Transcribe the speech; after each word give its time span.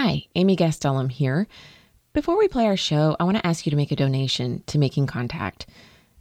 Hi, 0.00 0.26
Amy 0.36 0.54
Gastelum 0.54 1.10
here. 1.10 1.48
Before 2.12 2.38
we 2.38 2.46
play 2.46 2.66
our 2.66 2.76
show, 2.76 3.16
I 3.18 3.24
want 3.24 3.36
to 3.36 3.44
ask 3.44 3.66
you 3.66 3.70
to 3.70 3.76
make 3.76 3.90
a 3.90 3.96
donation 3.96 4.62
to 4.68 4.78
Making 4.78 5.08
Contact. 5.08 5.66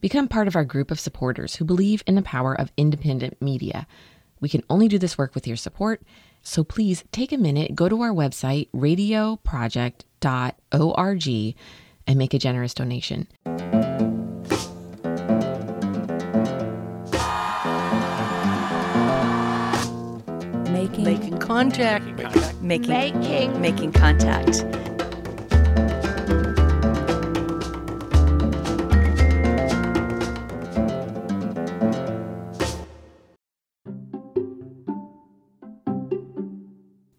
Become 0.01 0.29
part 0.29 0.47
of 0.47 0.55
our 0.55 0.65
group 0.65 0.89
of 0.89 0.99
supporters 0.99 1.57
who 1.57 1.63
believe 1.63 2.01
in 2.07 2.15
the 2.15 2.23
power 2.23 2.59
of 2.59 2.71
independent 2.75 3.39
media. 3.39 3.85
We 4.39 4.49
can 4.49 4.63
only 4.67 4.87
do 4.87 4.97
this 4.97 5.15
work 5.15 5.35
with 5.35 5.45
your 5.45 5.57
support, 5.57 6.01
so 6.41 6.63
please 6.63 7.03
take 7.11 7.31
a 7.31 7.37
minute, 7.37 7.75
go 7.75 7.87
to 7.87 8.01
our 8.01 8.09
website, 8.09 8.67
radioproject.org, 8.71 11.55
and 12.07 12.17
make 12.17 12.33
a 12.33 12.39
generous 12.39 12.73
donation. 12.73 13.27
Making, 20.65 21.03
Making 21.03 21.37
contact. 21.37 22.05
making, 22.05 22.46
Making. 22.67 23.61
making 23.61 23.93
contact. 23.93 24.65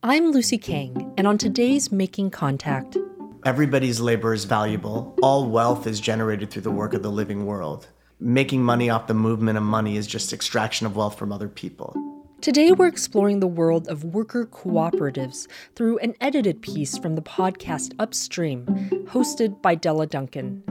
I'm 0.02 0.32
Lucy 0.32 0.58
Kang, 0.58 1.14
and 1.16 1.26
on 1.26 1.38
today's 1.38 1.90
Making 1.90 2.30
Contact, 2.30 2.98
Everybody's 3.46 4.00
labor 4.00 4.34
is 4.34 4.44
valuable. 4.44 5.16
All 5.22 5.48
wealth 5.48 5.86
is 5.86 5.98
generated 5.98 6.50
through 6.50 6.60
the 6.60 6.70
work 6.70 6.92
of 6.92 7.02
the 7.02 7.10
living 7.10 7.46
world. 7.46 7.88
Making 8.20 8.62
money 8.62 8.90
off 8.90 9.06
the 9.06 9.14
movement 9.14 9.56
of 9.56 9.64
money 9.64 9.96
is 9.96 10.06
just 10.06 10.34
extraction 10.34 10.86
of 10.86 10.94
wealth 10.94 11.18
from 11.18 11.32
other 11.32 11.48
people. 11.48 12.07
Today, 12.40 12.70
we're 12.70 12.86
exploring 12.86 13.40
the 13.40 13.48
world 13.48 13.88
of 13.88 14.04
worker 14.04 14.46
cooperatives 14.46 15.48
through 15.74 15.98
an 15.98 16.14
edited 16.20 16.62
piece 16.62 16.96
from 16.96 17.16
the 17.16 17.20
podcast 17.22 17.94
Upstream, 17.98 18.64
hosted 19.08 19.60
by 19.60 19.74
Della 19.74 20.06
Duncan. 20.06 20.62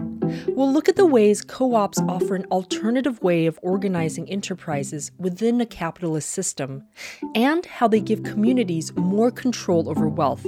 We'll 0.48 0.72
look 0.72 0.88
at 0.88 0.96
the 0.96 1.06
ways 1.06 1.42
co 1.42 1.76
ops 1.76 2.00
offer 2.08 2.36
an 2.36 2.46
alternative 2.52 3.22
way 3.22 3.48
of 3.48 3.60
organizing 3.62 4.30
enterprises 4.30 5.12
within 5.18 5.60
a 5.60 5.66
capitalist 5.66 6.30
system, 6.30 6.84
and 7.36 7.66
how 7.66 7.90
they 7.90 8.00
give 8.00 8.24
communities 8.24 8.96
more 8.96 9.30
control 9.30 9.90
over 9.90 10.08
wealth, 10.08 10.46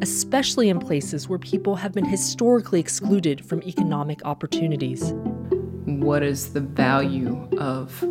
especially 0.00 0.70
in 0.70 0.78
places 0.80 1.28
where 1.28 1.38
people 1.38 1.76
have 1.76 1.92
been 1.92 2.06
historically 2.06 2.80
excluded 2.80 3.44
from 3.44 3.62
economic 3.64 4.24
opportunities. 4.24 5.12
what 5.84 6.22
is 6.22 6.54
the 6.54 6.60
value 6.60 7.46
of 7.58 8.02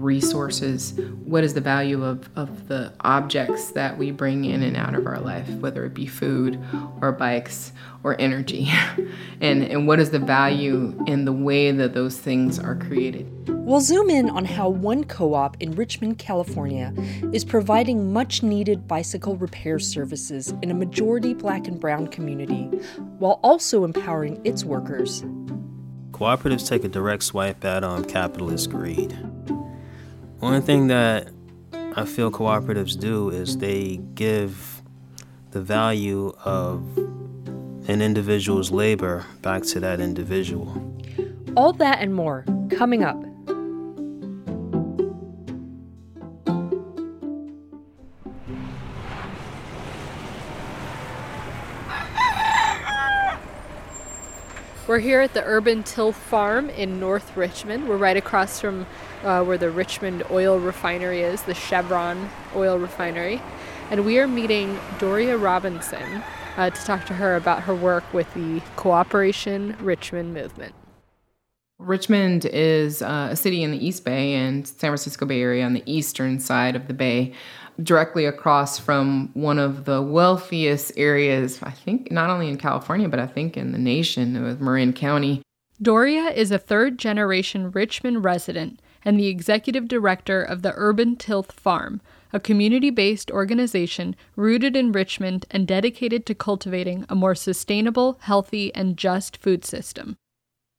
resources 0.00 0.92
what 1.24 1.44
is 1.44 1.54
the 1.54 1.60
value 1.60 2.04
of, 2.04 2.28
of 2.36 2.68
the 2.68 2.92
objects 3.00 3.72
that 3.72 3.96
we 3.98 4.10
bring 4.10 4.44
in 4.44 4.62
and 4.62 4.76
out 4.76 4.94
of 4.94 5.06
our 5.06 5.20
life 5.20 5.48
whether 5.56 5.84
it 5.84 5.94
be 5.94 6.06
food 6.06 6.62
or 7.00 7.12
bikes 7.12 7.72
or 8.04 8.20
energy 8.20 8.68
and 9.40 9.62
and 9.64 9.86
what 9.86 9.98
is 9.98 10.10
the 10.10 10.18
value 10.18 10.96
in 11.06 11.24
the 11.24 11.32
way 11.32 11.70
that 11.70 11.94
those 11.94 12.18
things 12.18 12.58
are 12.58 12.76
created 12.76 13.26
We'll 13.68 13.82
zoom 13.82 14.08
in 14.08 14.30
on 14.30 14.46
how 14.46 14.70
one 14.70 15.04
co 15.04 15.34
op 15.34 15.58
in 15.60 15.72
Richmond, 15.72 16.16
California 16.16 16.90
is 17.34 17.44
providing 17.44 18.14
much 18.14 18.42
needed 18.42 18.88
bicycle 18.88 19.36
repair 19.36 19.78
services 19.78 20.54
in 20.62 20.70
a 20.70 20.74
majority 20.74 21.34
black 21.34 21.68
and 21.68 21.78
brown 21.78 22.06
community 22.06 22.64
while 23.18 23.40
also 23.42 23.84
empowering 23.84 24.40
its 24.42 24.64
workers. 24.64 25.22
Cooperatives 26.12 26.66
take 26.66 26.82
a 26.84 26.88
direct 26.88 27.24
swipe 27.24 27.62
at 27.62 27.84
um, 27.84 28.06
capitalist 28.06 28.70
greed. 28.70 29.14
One 30.40 30.62
thing 30.62 30.86
that 30.86 31.30
I 31.72 32.04
feel 32.04 32.30
cooperatives 32.30 32.98
do 32.98 33.28
is 33.28 33.58
they 33.58 33.96
give 34.14 34.82
the 35.50 35.60
value 35.60 36.32
of 36.44 36.84
an 37.88 38.00
individual's 38.00 38.70
labor 38.70 39.26
back 39.42 39.64
to 39.64 39.80
that 39.80 39.98
individual. 39.98 40.94
All 41.56 41.72
that 41.72 41.98
and 42.00 42.14
more 42.14 42.44
coming 42.70 43.02
up. 43.02 43.20
We're 54.98 55.02
here 55.02 55.20
at 55.20 55.32
the 55.32 55.44
Urban 55.44 55.84
Tilth 55.84 56.16
Farm 56.16 56.70
in 56.70 56.98
North 56.98 57.36
Richmond. 57.36 57.88
We're 57.88 57.98
right 57.98 58.16
across 58.16 58.60
from 58.60 58.84
uh, 59.22 59.44
where 59.44 59.56
the 59.56 59.70
Richmond 59.70 60.24
oil 60.28 60.58
refinery 60.58 61.20
is, 61.20 61.40
the 61.42 61.54
Chevron 61.54 62.28
oil 62.56 62.80
refinery. 62.80 63.40
And 63.92 64.04
we 64.04 64.18
are 64.18 64.26
meeting 64.26 64.76
Doria 64.98 65.36
Robinson 65.36 66.24
uh, 66.56 66.70
to 66.70 66.84
talk 66.84 67.06
to 67.06 67.14
her 67.14 67.36
about 67.36 67.62
her 67.62 67.76
work 67.76 68.12
with 68.12 68.34
the 68.34 68.60
Cooperation 68.74 69.76
Richmond 69.78 70.34
movement. 70.34 70.74
Richmond 71.78 72.46
is 72.46 73.00
uh, 73.00 73.28
a 73.30 73.36
city 73.36 73.62
in 73.62 73.70
the 73.70 73.78
East 73.78 74.04
Bay 74.04 74.34
and 74.34 74.66
San 74.66 74.90
Francisco 74.90 75.26
Bay 75.26 75.40
Area 75.40 75.64
on 75.64 75.74
the 75.74 75.82
eastern 75.86 76.40
side 76.40 76.74
of 76.74 76.88
the 76.88 76.92
bay, 76.94 77.34
directly 77.82 78.24
across 78.24 78.78
from 78.78 79.30
one 79.34 79.58
of 79.58 79.84
the 79.84 80.02
wealthiest 80.02 80.92
areas, 80.96 81.60
I 81.62 81.70
think, 81.70 82.10
not 82.10 82.30
only 82.30 82.48
in 82.48 82.58
California, 82.58 83.08
but 83.08 83.20
I 83.20 83.26
think 83.26 83.56
in 83.56 83.72
the 83.72 83.78
nation, 83.78 84.42
with 84.42 84.60
Marin 84.60 84.92
County. 84.92 85.42
Doria 85.80 86.30
is 86.30 86.50
a 86.50 86.58
third 86.58 86.98
generation 86.98 87.70
Richmond 87.70 88.24
resident 88.24 88.80
and 89.04 89.18
the 89.18 89.28
executive 89.28 89.86
director 89.86 90.42
of 90.42 90.62
the 90.62 90.74
Urban 90.76 91.14
Tilth 91.14 91.52
Farm, 91.52 92.00
a 92.32 92.40
community 92.40 92.90
based 92.90 93.30
organization 93.30 94.16
rooted 94.34 94.74
in 94.74 94.92
Richmond 94.92 95.46
and 95.50 95.66
dedicated 95.66 96.26
to 96.26 96.34
cultivating 96.34 97.06
a 97.08 97.14
more 97.14 97.34
sustainable, 97.34 98.18
healthy, 98.22 98.74
and 98.74 98.96
just 98.96 99.36
food 99.36 99.64
system. 99.64 100.16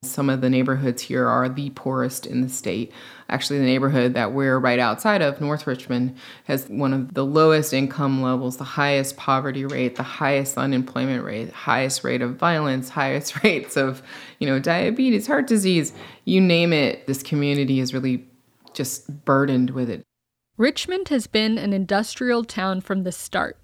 Some 0.02 0.30
of 0.30 0.40
the 0.40 0.50
neighborhoods 0.50 1.02
here 1.02 1.28
are 1.28 1.50
the 1.50 1.72
poorest 1.72 2.26
in 2.26 2.40
the 2.40 2.48
state. 2.48 2.94
Actually, 3.28 3.60
the 3.60 3.66
neighborhood 3.66 4.14
that 4.14 4.32
we're 4.32 4.58
right 4.58 4.80
outside 4.80 5.22
of, 5.22 5.42
North 5.42 5.68
Richmond, 5.68 6.16
has 6.46 6.70
one 6.70 6.94
of 6.94 7.16
the 7.16 7.26
lowest 7.26 7.74
income 7.74 8.22
levels, 8.22 8.56
the 8.56 8.64
highest 8.64 9.18
poverty 9.18 9.66
rate, 9.66 9.98
the 9.98 10.04
highest 10.04 10.58
unemployment 10.58 11.26
rate, 11.26 11.52
highest 11.52 12.06
rate 12.06 12.22
of 12.22 12.38
violence, 12.38 12.88
highest 13.02 13.44
rates 13.44 13.76
of, 13.76 14.02
you 14.40 14.48
know, 14.48 14.58
diabetes, 14.58 15.28
heart 15.28 15.48
disease, 15.48 15.92
you 16.24 16.40
name 16.40 16.72
it. 16.72 17.06
This 17.06 17.22
community 17.22 17.82
is 17.82 17.94
really 17.94 18.26
just 18.74 19.26
burdened 19.26 19.72
with 19.72 19.90
it. 19.90 20.04
Richmond 20.56 21.10
has 21.10 21.28
been 21.28 21.58
an 21.58 21.74
industrial 21.74 22.46
town 22.46 22.80
from 22.80 23.04
the 23.04 23.12
start. 23.12 23.58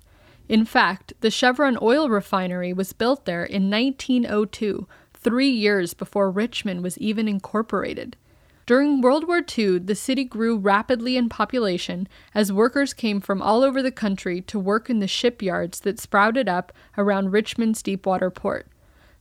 In 0.49 0.65
fact, 0.65 1.13
the 1.21 1.31
Chevron 1.31 1.77
oil 1.81 2.09
refinery 2.09 2.73
was 2.73 2.91
built 2.91 3.25
there 3.25 3.45
in 3.45 3.71
1902, 3.71 4.85
three 5.25 5.49
years 5.49 5.95
before 5.95 6.29
Richmond 6.29 6.83
was 6.83 6.99
even 6.99 7.27
incorporated. 7.27 8.15
During 8.67 9.01
World 9.01 9.27
War 9.27 9.41
II, 9.57 9.79
the 9.79 9.95
city 9.95 10.23
grew 10.23 10.55
rapidly 10.55 11.17
in 11.17 11.29
population 11.29 12.07
as 12.35 12.53
workers 12.53 12.93
came 12.93 13.19
from 13.19 13.41
all 13.41 13.63
over 13.63 13.81
the 13.81 13.91
country 13.91 14.39
to 14.41 14.59
work 14.59 14.87
in 14.87 14.99
the 14.99 15.07
shipyards 15.07 15.79
that 15.79 15.99
sprouted 15.99 16.47
up 16.47 16.71
around 16.95 17.31
Richmond's 17.31 17.81
deepwater 17.81 18.29
port. 18.29 18.67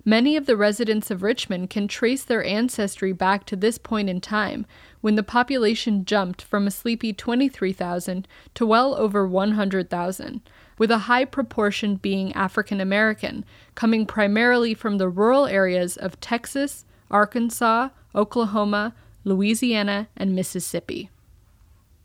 Many 0.04 0.36
of 0.36 0.44
the 0.44 0.58
residents 0.58 1.10
of 1.10 1.22
Richmond 1.22 1.70
can 1.70 1.88
trace 1.88 2.22
their 2.22 2.44
ancestry 2.44 3.12
back 3.12 3.46
to 3.46 3.56
this 3.56 3.78
point 3.78 4.10
in 4.10 4.20
time, 4.20 4.66
when 5.00 5.14
the 5.14 5.22
population 5.22 6.04
jumped 6.04 6.42
from 6.42 6.66
a 6.66 6.70
sleepy 6.70 7.14
23,000 7.14 8.28
to 8.52 8.66
well 8.66 8.94
over 8.96 9.26
100,000, 9.26 10.42
with 10.78 10.90
a 10.90 10.98
high 10.98 11.24
proportion 11.24 11.96
being 11.96 12.32
African 12.32 12.80
American, 12.80 13.44
coming 13.74 14.06
primarily 14.06 14.74
from 14.74 14.98
the 14.98 15.08
rural 15.08 15.46
areas 15.46 15.96
of 15.96 16.20
Texas, 16.20 16.84
Arkansas, 17.10 17.90
Oklahoma, 18.14 18.94
Louisiana, 19.24 20.08
and 20.16 20.34
Mississippi. 20.34 21.10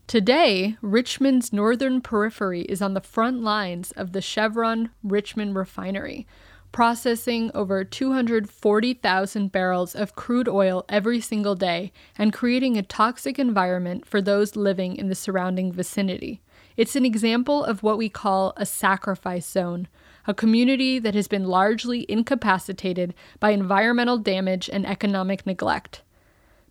Today, 0.06 0.76
Richmond's 0.82 1.52
northern 1.52 2.00
periphery 2.00 2.62
is 2.62 2.82
on 2.82 2.94
the 2.94 3.00
front 3.00 3.42
lines 3.42 3.92
of 3.92 4.12
the 4.12 4.20
Chevron 4.20 4.90
Richmond 5.04 5.54
refinery, 5.54 6.26
processing 6.72 7.50
over 7.54 7.84
240,000 7.84 9.52
barrels 9.52 9.94
of 9.94 10.16
crude 10.16 10.48
oil 10.48 10.84
every 10.88 11.20
single 11.20 11.54
day 11.54 11.92
and 12.18 12.32
creating 12.32 12.76
a 12.76 12.82
toxic 12.82 13.38
environment 13.38 14.06
for 14.06 14.20
those 14.20 14.56
living 14.56 14.96
in 14.96 15.08
the 15.08 15.14
surrounding 15.14 15.72
vicinity. 15.72 16.40
It's 16.76 16.96
an 16.96 17.04
example 17.04 17.64
of 17.64 17.82
what 17.82 17.98
we 17.98 18.08
call 18.08 18.52
a 18.56 18.66
sacrifice 18.66 19.48
zone, 19.48 19.88
a 20.26 20.34
community 20.34 20.98
that 20.98 21.14
has 21.14 21.28
been 21.28 21.44
largely 21.44 22.06
incapacitated 22.08 23.14
by 23.38 23.50
environmental 23.50 24.18
damage 24.18 24.70
and 24.72 24.86
economic 24.86 25.46
neglect. 25.46 26.02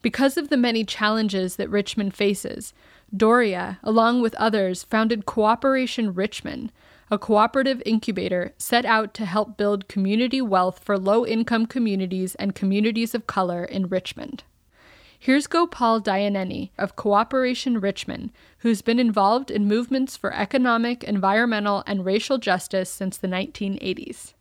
Because 0.02 0.38
of 0.38 0.50
the 0.50 0.58
many 0.58 0.86
challenges 0.86 1.58
that 1.58 1.70
Richmond 1.70 2.16
faces, 2.16 2.74
Doria, 3.16 3.80
along 3.84 4.22
with 4.22 4.36
others, 4.36 4.84
founded 4.84 5.26
Cooperation 5.26 6.14
Richmond, 6.14 6.72
a 7.12 7.18
cooperative 7.18 7.82
incubator 7.86 8.54
set 8.58 8.86
out 8.86 9.14
to 9.16 9.26
help 9.26 9.58
build 9.58 9.88
community 9.88 10.42
wealth 10.42 10.80
for 10.80 10.98
low 10.98 11.26
income 11.26 11.66
communities 11.66 12.36
and 12.36 12.56
communities 12.56 13.16
of 13.16 13.28
color 13.28 13.66
in 13.66 13.88
Richmond. 13.88 14.44
Here's 15.22 15.48
Gopal 15.48 16.00
Dayaneni 16.00 16.70
of 16.78 16.96
Cooperation 16.96 17.82
Richmond, 17.82 18.32
who's 18.60 18.82
been 18.82 19.00
involved 19.00 19.52
in 19.52 19.68
movements 19.68 20.16
for 20.16 20.34
economic, 20.34 21.04
environmental, 21.04 21.84
and 21.86 22.06
racial 22.06 22.38
justice 22.38 22.90
since 22.90 23.18
the 23.18 23.28
1980s. 23.28 24.32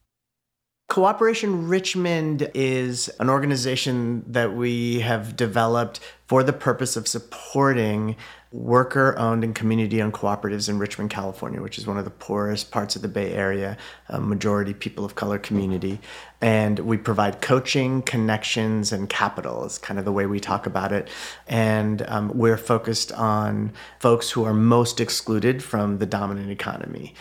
Cooperation 0.89 1.67
Richmond 1.67 2.49
is 2.55 3.11
an 3.19 3.29
organization 3.29 4.23
that 4.29 4.55
we 4.55 5.01
have 5.01 5.35
developed 5.35 5.99
for 6.29 6.45
the 6.45 6.53
purpose 6.53 6.97
of 6.97 7.09
supporting 7.09 8.15
worker 8.51 9.15
owned 9.19 9.45
and 9.45 9.55
community 9.55 10.01
owned 10.01 10.15
cooperatives 10.15 10.69
in 10.69 10.79
Richmond, 10.79 11.11
California, 11.11 11.61
which 11.61 11.79
is 11.79 11.87
one 11.87 11.99
of 11.99 12.05
the 12.05 12.11
poorest 12.11 12.71
parts 12.71 12.97
of 12.97 13.03
the 13.03 13.09
Bay 13.09 13.33
Area, 13.33 13.77
majority 14.19 14.73
people 14.73 15.05
of 15.05 15.15
color 15.15 15.39
community. 15.39 16.01
And 16.41 16.79
we 16.81 16.97
provide 16.97 17.43
coaching, 17.43 18.01
connections, 18.03 18.93
and 18.93 19.09
capital, 19.09 19.65
is 19.67 19.77
kind 19.77 19.99
of 19.99 20.05
the 20.05 20.13
way 20.13 20.25
we 20.25 20.41
talk 20.41 20.67
about 20.67 20.93
it. 20.93 21.09
And 21.47 22.03
um, 22.09 22.31
we're 22.35 22.57
focused 22.57 23.13
on 23.13 23.73
folks 23.99 24.31
who 24.31 24.45
are 24.45 24.55
most 24.55 25.01
excluded 25.01 25.63
from 25.63 25.99
the 25.99 26.07
dominant 26.07 26.51
economy 26.51 27.15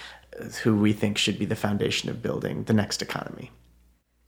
who 0.64 0.78
we 0.78 0.94
think 0.94 1.18
should 1.18 1.40
be 1.40 1.46
the 1.46 1.56
foundation 1.56 2.10
of 2.10 2.22
building 2.22 2.64
the 2.66 2.74
next 2.74 3.02
economy. 3.02 3.52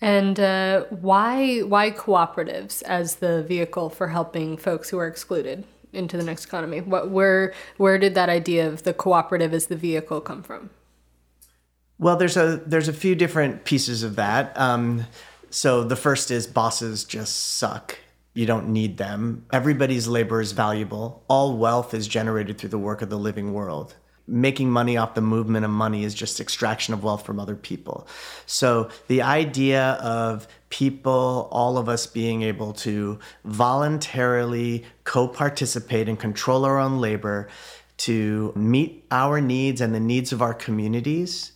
And 0.01 0.39
uh, 0.39 0.85
why 0.89 1.59
why 1.59 1.91
cooperatives 1.91 2.81
as 2.83 3.17
the 3.17 3.43
vehicle 3.43 3.89
for 3.89 4.07
helping 4.07 4.57
folks 4.57 4.89
who 4.89 4.97
are 4.97 5.07
excluded 5.07 5.65
into 5.93 6.17
the 6.17 6.23
next 6.23 6.45
economy? 6.45 6.81
What 6.81 7.09
where 7.09 7.53
where 7.77 7.97
did 7.97 8.15
that 8.15 8.29
idea 8.29 8.67
of 8.67 8.83
the 8.83 8.93
cooperative 8.93 9.53
as 9.53 9.67
the 9.67 9.75
vehicle 9.75 10.21
come 10.21 10.43
from? 10.43 10.69
Well, 11.97 12.15
there's 12.15 12.37
a 12.37 12.61
there's 12.65 12.87
a 12.87 12.93
few 12.93 13.15
different 13.15 13.65
pieces 13.65 14.03
of 14.03 14.15
that. 14.15 14.57
Um, 14.59 15.05
so 15.49 15.83
the 15.83 15.95
first 15.95 16.31
is 16.31 16.47
bosses 16.47 17.03
just 17.03 17.57
suck. 17.57 17.97
You 18.33 18.45
don't 18.45 18.69
need 18.69 18.97
them. 18.97 19.45
Everybody's 19.51 20.07
labor 20.07 20.39
is 20.39 20.51
valuable. 20.51 21.23
All 21.27 21.57
wealth 21.57 21.93
is 21.93 22.07
generated 22.07 22.57
through 22.57 22.69
the 22.69 22.77
work 22.77 23.01
of 23.01 23.09
the 23.09 23.17
living 23.17 23.53
world 23.53 23.95
making 24.29 24.69
money 24.69 24.95
off 24.95 25.15
the 25.15 25.21
movement 25.21 25.65
of 25.65 25.71
money 25.71 26.03
is 26.03 26.13
just 26.13 26.39
extraction 26.39 26.93
of 26.93 27.03
wealth 27.03 27.25
from 27.25 27.39
other 27.39 27.55
people. 27.55 28.07
So 28.45 28.89
the 29.07 29.21
idea 29.21 29.93
of 29.93 30.47
people, 30.69 31.47
all 31.51 31.77
of 31.77 31.89
us 31.89 32.05
being 32.05 32.43
able 32.43 32.73
to 32.73 33.19
voluntarily 33.43 34.85
co 35.03 35.27
participate 35.27 36.07
and 36.07 36.19
control 36.19 36.65
our 36.65 36.79
own 36.79 36.99
labor 36.99 37.47
to 37.97 38.53
meet 38.55 39.05
our 39.11 39.41
needs 39.41 39.81
and 39.81 39.93
the 39.93 39.99
needs 39.99 40.31
of 40.31 40.41
our 40.41 40.53
communities 40.53 41.51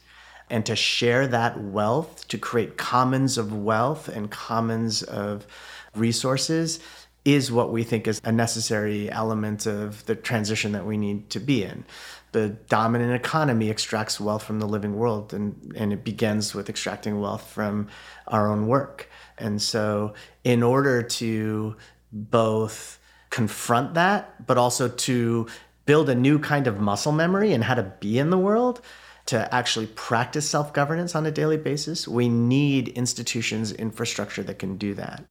and 0.49 0.65
to 0.65 0.75
share 0.75 1.25
that 1.27 1.59
wealth, 1.59 2.27
to 2.27 2.37
create 2.37 2.77
commons 2.77 3.37
of 3.37 3.53
wealth 3.53 4.09
and 4.09 4.29
commons 4.29 5.01
of 5.03 5.47
resources 5.95 6.79
is 7.25 7.51
what 7.51 7.71
we 7.71 7.83
think 7.83 8.07
is 8.07 8.19
a 8.23 8.31
necessary 8.31 9.09
element 9.09 9.65
of 9.65 10.05
the 10.05 10.15
transition 10.15 10.73
that 10.73 10.85
we 10.85 10.97
need 10.97 11.29
to 11.29 11.39
be 11.39 11.63
in. 11.63 11.85
The 12.33 12.49
dominant 12.49 13.13
economy 13.13 13.69
extracts 13.69 14.19
wealth 14.19 14.43
from 14.43 14.59
the 14.59 14.67
living 14.67 14.95
world 14.95 15.33
and, 15.33 15.73
and 15.75 15.93
it 15.93 16.03
begins 16.03 16.53
with 16.53 16.69
extracting 16.69 17.21
wealth 17.21 17.47
from 17.49 17.87
our 18.27 18.51
own 18.51 18.67
work. 18.67 19.09
And 19.37 19.61
so 19.61 20.13
in 20.43 20.63
order 20.63 21.01
to 21.01 21.75
both 22.11 22.99
confront 23.29 23.93
that 23.93 24.45
but 24.45 24.57
also 24.57 24.89
to 24.89 25.47
build 25.85 26.09
a 26.09 26.15
new 26.15 26.39
kind 26.39 26.67
of 26.67 26.79
muscle 26.79 27.11
memory 27.11 27.53
and 27.53 27.63
how 27.63 27.73
to 27.75 27.83
be 27.99 28.19
in 28.19 28.29
the 28.29 28.37
world 28.37 28.81
to 29.25 29.53
actually 29.55 29.87
practice 29.87 30.47
self-governance 30.49 31.15
on 31.15 31.25
a 31.25 31.31
daily 31.31 31.57
basis 31.57 32.07
we 32.07 32.29
need 32.29 32.89
institutions 32.89 33.71
infrastructure 33.71 34.43
that 34.43 34.59
can 34.59 34.77
do 34.77 34.93
that. 34.93 35.23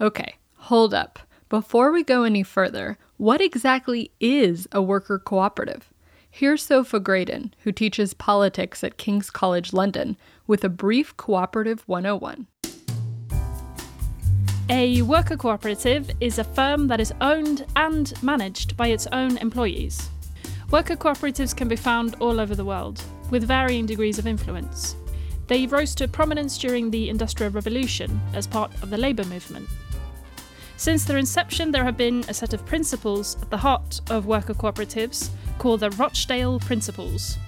Okay 0.00 0.34
hold 0.64 0.94
up 0.94 1.18
before 1.48 1.92
we 1.92 2.02
go 2.02 2.22
any 2.24 2.42
further 2.42 2.98
what 3.16 3.40
exactly 3.40 4.10
is 4.20 4.66
a 4.72 4.82
worker 4.82 5.18
cooperative 5.18 5.90
Here's 6.36 6.64
Sophia 6.64 6.98
Graydon, 6.98 7.54
who 7.60 7.70
teaches 7.70 8.12
politics 8.12 8.82
at 8.82 8.96
King's 8.96 9.30
College 9.30 9.72
London, 9.72 10.16
with 10.48 10.64
a 10.64 10.68
brief 10.68 11.16
Cooperative 11.16 11.84
101. 11.86 12.48
A 14.68 15.00
worker 15.02 15.36
cooperative 15.36 16.10
is 16.20 16.40
a 16.40 16.42
firm 16.42 16.88
that 16.88 16.98
is 16.98 17.14
owned 17.20 17.64
and 17.76 18.20
managed 18.20 18.76
by 18.76 18.88
its 18.88 19.06
own 19.12 19.36
employees. 19.38 20.10
Worker 20.72 20.96
cooperatives 20.96 21.54
can 21.54 21.68
be 21.68 21.76
found 21.76 22.16
all 22.16 22.40
over 22.40 22.56
the 22.56 22.64
world, 22.64 23.00
with 23.30 23.46
varying 23.46 23.86
degrees 23.86 24.18
of 24.18 24.26
influence. 24.26 24.96
They 25.46 25.68
rose 25.68 25.94
to 25.94 26.08
prominence 26.08 26.58
during 26.58 26.90
the 26.90 27.10
Industrial 27.10 27.52
Revolution 27.52 28.20
as 28.32 28.48
part 28.48 28.74
of 28.82 28.90
the 28.90 28.98
labour 28.98 29.24
movement. 29.26 29.68
Since 30.76 31.04
their 31.04 31.18
inception, 31.18 31.70
there 31.70 31.84
have 31.84 31.96
been 31.96 32.24
a 32.28 32.34
set 32.34 32.52
of 32.52 32.66
principles 32.66 33.36
at 33.40 33.50
the 33.50 33.56
heart 33.56 34.00
of 34.10 34.26
worker 34.26 34.54
cooperatives 34.54 35.30
called 35.58 35.80
the 35.80 35.90
Rochdale 35.90 36.58
Principles, 36.60 37.38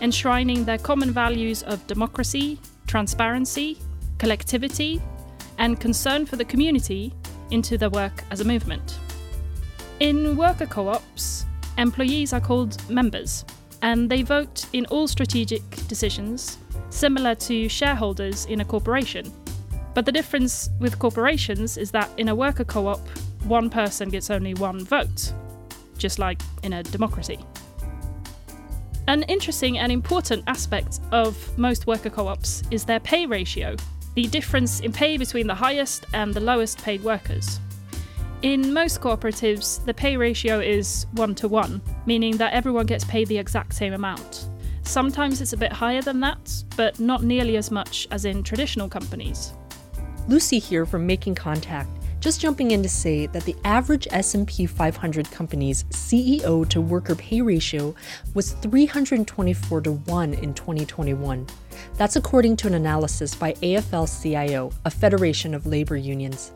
enshrining 0.00 0.64
their 0.64 0.78
common 0.78 1.10
values 1.10 1.62
of 1.62 1.86
democracy, 1.86 2.58
transparency, 2.86 3.78
collectivity, 4.18 5.00
and 5.58 5.80
concern 5.80 6.26
for 6.26 6.36
the 6.36 6.44
community 6.44 7.12
into 7.50 7.78
their 7.78 7.90
work 7.90 8.22
as 8.30 8.40
a 8.40 8.44
movement. 8.44 8.98
In 10.00 10.36
worker 10.36 10.66
co 10.66 10.88
ops, 10.88 11.46
employees 11.78 12.32
are 12.32 12.40
called 12.40 12.88
members, 12.90 13.44
and 13.82 14.10
they 14.10 14.22
vote 14.22 14.66
in 14.72 14.86
all 14.86 15.08
strategic 15.08 15.62
decisions, 15.88 16.58
similar 16.90 17.34
to 17.36 17.68
shareholders 17.68 18.44
in 18.46 18.60
a 18.60 18.64
corporation. 18.64 19.32
But 19.94 20.06
the 20.06 20.12
difference 20.12 20.70
with 20.80 20.98
corporations 20.98 21.76
is 21.76 21.92
that 21.92 22.10
in 22.18 22.28
a 22.28 22.34
worker 22.34 22.64
co 22.64 22.88
op, 22.88 23.06
one 23.44 23.70
person 23.70 24.08
gets 24.08 24.30
only 24.30 24.54
one 24.54 24.84
vote, 24.84 25.32
just 25.96 26.18
like 26.18 26.42
in 26.62 26.72
a 26.72 26.82
democracy. 26.82 27.38
An 29.06 29.22
interesting 29.24 29.78
and 29.78 29.92
important 29.92 30.44
aspect 30.46 31.00
of 31.12 31.56
most 31.58 31.86
worker 31.86 32.10
co 32.10 32.26
ops 32.26 32.62
is 32.70 32.84
their 32.84 33.00
pay 33.00 33.26
ratio, 33.26 33.76
the 34.14 34.26
difference 34.26 34.80
in 34.80 34.92
pay 34.92 35.16
between 35.16 35.46
the 35.46 35.54
highest 35.54 36.06
and 36.12 36.34
the 36.34 36.40
lowest 36.40 36.82
paid 36.82 37.02
workers. 37.04 37.60
In 38.42 38.72
most 38.72 39.00
cooperatives, 39.00 39.84
the 39.84 39.94
pay 39.94 40.16
ratio 40.16 40.60
is 40.60 41.06
1 41.12 41.34
to 41.36 41.48
1, 41.48 41.80
meaning 42.04 42.36
that 42.36 42.52
everyone 42.52 42.86
gets 42.86 43.04
paid 43.04 43.28
the 43.28 43.38
exact 43.38 43.74
same 43.74 43.94
amount. 43.94 44.48
Sometimes 44.82 45.40
it's 45.40 45.54
a 45.54 45.56
bit 45.56 45.72
higher 45.72 46.02
than 46.02 46.20
that, 46.20 46.64
but 46.76 47.00
not 47.00 47.22
nearly 47.22 47.56
as 47.56 47.70
much 47.70 48.06
as 48.10 48.26
in 48.26 48.42
traditional 48.42 48.88
companies. 48.88 49.54
Lucy 50.26 50.58
here 50.58 50.86
from 50.86 51.06
Making 51.06 51.34
Contact. 51.34 51.90
Just 52.18 52.40
jumping 52.40 52.70
in 52.70 52.82
to 52.82 52.88
say 52.88 53.26
that 53.26 53.42
the 53.44 53.54
average 53.64 54.08
S&P 54.10 54.64
500 54.64 55.30
company's 55.30 55.84
CEO 55.84 56.66
to 56.70 56.80
worker 56.80 57.14
pay 57.14 57.42
ratio 57.42 57.94
was 58.32 58.52
324 58.52 59.82
to 59.82 59.92
1 59.92 60.34
in 60.34 60.54
2021. 60.54 61.46
That's 61.98 62.16
according 62.16 62.56
to 62.56 62.68
an 62.68 62.74
analysis 62.74 63.34
by 63.34 63.52
AFL-CIO, 63.52 64.72
a 64.86 64.90
federation 64.90 65.52
of 65.52 65.66
labor 65.66 65.98
unions. 65.98 66.52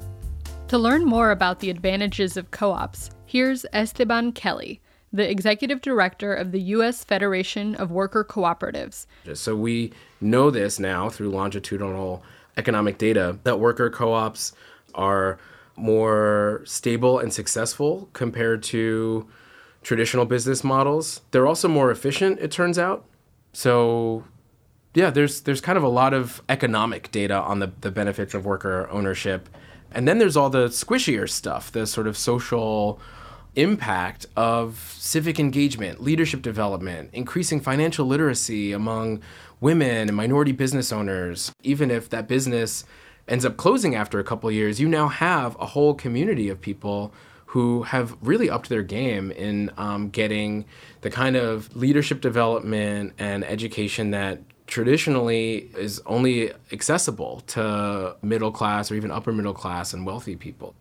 To 0.69 0.79
learn 0.79 1.05
more 1.05 1.31
about 1.31 1.61
the 1.61 1.69
advantages 1.69 2.39
of 2.39 2.51
co-ops, 2.51 3.11
here's 3.27 3.67
Esteban 3.75 4.33
Kelly, 4.33 4.81
the 5.13 5.31
executive 5.31 5.83
director 5.83 6.33
of 6.33 6.53
the 6.53 6.61
U.S. 6.61 7.05
Federation 7.05 7.75
of 7.75 7.91
Worker 7.91 8.25
Cooperatives. 8.25 9.05
So 9.35 9.55
we 9.55 9.93
know 10.23 10.51
this 10.51 10.79
now 10.79 11.11
through 11.11 11.31
longitudinal 11.31 12.23
economic 12.59 12.99
data 12.99 13.39
that 13.45 13.59
worker 13.59 13.89
co 13.89 14.13
ops 14.13 14.53
are 14.95 15.39
more 15.77 16.61
stable 16.65 17.19
and 17.19 17.33
successful 17.33 18.09
compared 18.13 18.63
to 18.65 19.27
traditional 19.83 20.27
business 20.27 20.65
models. 20.65 21.23
They're 21.31 21.47
also 21.47 21.69
more 21.69 21.91
efficient, 21.91 22.41
it 22.41 22.51
turns 22.51 22.79
out. 22.79 23.05
So 23.53 24.25
yeah, 24.95 25.11
there's 25.11 25.43
there's 25.43 25.61
kind 25.61 25.79
of 25.79 25.85
a 25.85 25.89
lot 25.89 26.13
of 26.13 26.43
economic 26.49 27.11
data 27.11 27.41
on 27.41 27.61
the, 27.61 27.73
the 27.81 27.91
benefits 27.91 28.35
of 28.35 28.45
worker 28.45 28.89
ownership. 28.91 29.49
And 29.93 30.07
then 30.07 30.19
there's 30.19 30.37
all 30.37 30.51
the 30.51 30.67
squishier 30.69 31.29
stuff, 31.29 31.73
the 31.73 31.87
sort 31.87 32.07
of 32.07 32.19
social 32.19 33.01
impact 33.59 34.25
of 34.37 34.95
civic 34.99 35.41
engagement, 35.41 36.01
leadership 36.01 36.43
development, 36.43 37.11
increasing 37.13 37.61
financial 37.61 38.07
literacy 38.07 38.73
among 38.73 39.21
women 39.61 40.09
and 40.09 40.17
minority 40.17 40.53
business 40.53 40.93
owners, 40.93 41.53
even 41.63 41.91
if 41.91 42.09
that 42.09 42.29
business 42.29 42.85
ends 43.27 43.45
up 43.45 43.57
closing 43.57 43.95
after 43.97 44.21
a 44.21 44.25
couple 44.25 44.51
years, 44.51 44.81
you 44.81 44.89
now 44.89 45.09
have 45.09 45.57
a 45.61 45.67
whole 45.67 45.93
community 45.93 46.49
of 46.49 46.61
people 46.61 47.13
who 47.47 47.83
have 47.83 48.17
really 48.21 48.49
upped 48.49 48.69
their 48.69 48.83
game 48.83 49.33
in 49.33 49.73
um, 49.77 50.09
getting 50.09 50.65
the 51.01 51.11
kind 51.11 51.35
of 51.35 51.75
leadership 51.75 52.21
development 52.21 53.13
and 53.19 53.45
education 53.45 54.13
that 54.13 54.41
traditionally 54.67 55.71
is 55.77 56.01
only 56.07 56.53
accessible 56.73 57.41
to 57.41 58.15
middle 58.23 58.53
class 58.53 58.91
or 58.91 58.95
even 58.95 59.11
upper 59.11 59.33
middle 59.33 59.55
class 59.55 59.93
and 59.93 60.07
wealthy 60.07 60.37
people. 60.37 60.75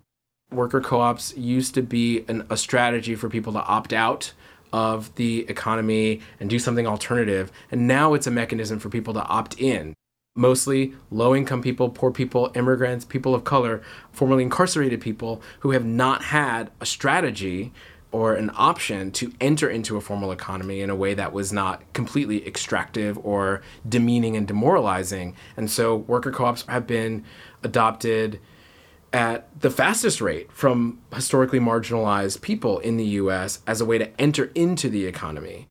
Worker 0.51 0.81
co 0.81 1.01
ops 1.01 1.35
used 1.35 1.73
to 1.75 1.81
be 1.81 2.23
an, 2.27 2.45
a 2.49 2.57
strategy 2.57 3.15
for 3.15 3.29
people 3.29 3.53
to 3.53 3.63
opt 3.63 3.91
out 3.93 4.33
of 4.73 5.13
the 5.15 5.45
economy 5.49 6.21
and 6.39 6.49
do 6.49 6.59
something 6.59 6.87
alternative. 6.87 7.51
And 7.71 7.87
now 7.87 8.13
it's 8.13 8.27
a 8.27 8.31
mechanism 8.31 8.79
for 8.79 8.89
people 8.89 9.13
to 9.13 9.23
opt 9.23 9.59
in. 9.59 9.93
mostly 10.35 10.93
low 11.09 11.35
income 11.35 11.61
people, 11.61 11.89
poor 11.89 12.11
people, 12.11 12.51
immigrants, 12.55 13.03
people 13.03 13.33
of 13.33 13.43
color, 13.43 13.81
formerly 14.11 14.43
incarcerated 14.43 15.01
people 15.01 15.41
who 15.59 15.71
have 15.71 15.83
not 15.83 16.25
had 16.25 16.69
a 16.79 16.85
strategy 16.85 17.73
or 18.11 18.35
an 18.35 18.51
option 18.55 19.11
to 19.11 19.33
enter 19.41 19.69
into 19.69 19.97
a 19.97 20.01
formal 20.01 20.31
economy 20.31 20.79
in 20.81 20.89
a 20.89 20.95
way 20.95 21.13
that 21.13 21.33
was 21.33 21.51
not 21.51 21.81
completely 21.93 22.47
extractive 22.47 23.17
or 23.25 23.61
demeaning 23.87 24.37
and 24.37 24.47
demoralizing. 24.47 25.35
And 25.57 25.69
so 25.69 25.95
worker 25.95 26.31
co 26.31 26.45
ops 26.45 26.65
have 26.67 26.87
been 26.87 27.25
adopted 27.63 28.39
at 29.13 29.47
the 29.59 29.69
fastest 29.69 30.21
rate 30.21 30.51
from 30.51 30.99
historically 31.13 31.59
marginalized 31.59 32.41
people 32.41 32.79
in 32.79 32.97
the 32.97 33.05
US 33.05 33.59
as 33.65 33.81
a 33.81 33.85
way 33.85 33.97
to 33.97 34.21
enter 34.21 34.51
into 34.55 34.89
the 34.89 35.05
economy. 35.05 35.67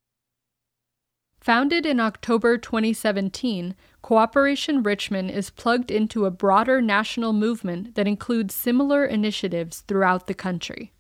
Founded 1.41 1.87
in 1.87 2.01
October 2.01 2.59
2017, 2.59 3.77
Cooperation 4.03 4.83
Richmond 4.83 5.31
is 5.31 5.51
plugged 5.51 5.93
into 5.93 6.25
a 6.27 6.31
broader 6.31 6.81
national 6.81 7.33
movement 7.33 7.95
that 7.95 8.09
includes 8.09 8.53
similar 8.53 9.05
initiatives 9.05 9.81
throughout 9.87 10.27
the 10.27 10.35
country. 10.35 10.93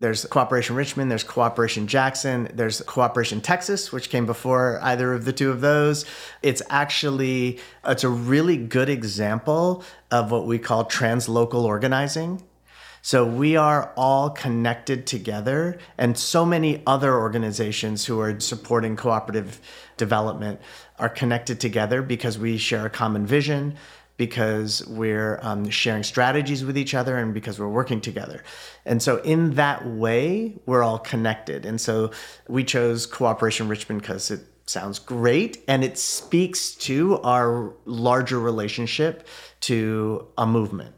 There's 0.00 0.24
Cooperation 0.24 0.74
Richmond, 0.74 1.08
there's 1.08 1.22
Cooperation 1.22 1.86
Jackson, 1.86 2.48
there's 2.52 2.80
Cooperation 2.82 3.40
Texas, 3.40 3.92
which 3.92 4.10
came 4.10 4.26
before 4.26 4.80
either 4.82 5.12
of 5.12 5.24
the 5.24 5.32
two 5.32 5.50
of 5.50 5.60
those. 5.60 6.04
It's 6.42 6.60
actually 6.68 7.60
it's 7.86 8.02
a 8.02 8.08
really 8.08 8.56
good 8.56 8.88
example 8.88 9.84
of 10.10 10.32
what 10.32 10.46
we 10.46 10.58
call 10.58 10.84
translocal 10.84 11.62
organizing. 11.62 12.42
So 13.02 13.24
we 13.24 13.54
are 13.56 13.92
all 13.96 14.30
connected 14.30 15.06
together, 15.06 15.78
and 15.96 16.18
so 16.18 16.44
many 16.44 16.82
other 16.86 17.14
organizations 17.14 18.06
who 18.06 18.18
are 18.18 18.40
supporting 18.40 18.96
cooperative 18.96 19.60
development 19.96 20.58
are 20.98 21.10
connected 21.10 21.60
together 21.60 22.02
because 22.02 22.36
we 22.36 22.56
share 22.56 22.86
a 22.86 22.90
common 22.90 23.26
vision, 23.26 23.76
because 24.16 24.86
we're 24.86 25.38
um, 25.42 25.68
sharing 25.70 26.02
strategies 26.02 26.64
with 26.64 26.78
each 26.78 26.94
other 26.94 27.16
and 27.16 27.34
because 27.34 27.58
we're 27.58 27.68
working 27.68 28.00
together. 28.00 28.42
And 28.84 29.02
so, 29.02 29.18
in 29.22 29.54
that 29.54 29.86
way, 29.86 30.54
we're 30.66 30.82
all 30.82 30.98
connected. 30.98 31.66
And 31.66 31.80
so, 31.80 32.10
we 32.48 32.64
chose 32.64 33.06
Cooperation 33.06 33.68
Richmond 33.68 34.02
because 34.02 34.30
it 34.30 34.40
sounds 34.66 34.98
great 34.98 35.62
and 35.68 35.84
it 35.84 35.98
speaks 35.98 36.74
to 36.74 37.20
our 37.20 37.74
larger 37.84 38.38
relationship 38.38 39.26
to 39.60 40.26
a 40.38 40.46
movement. 40.46 40.94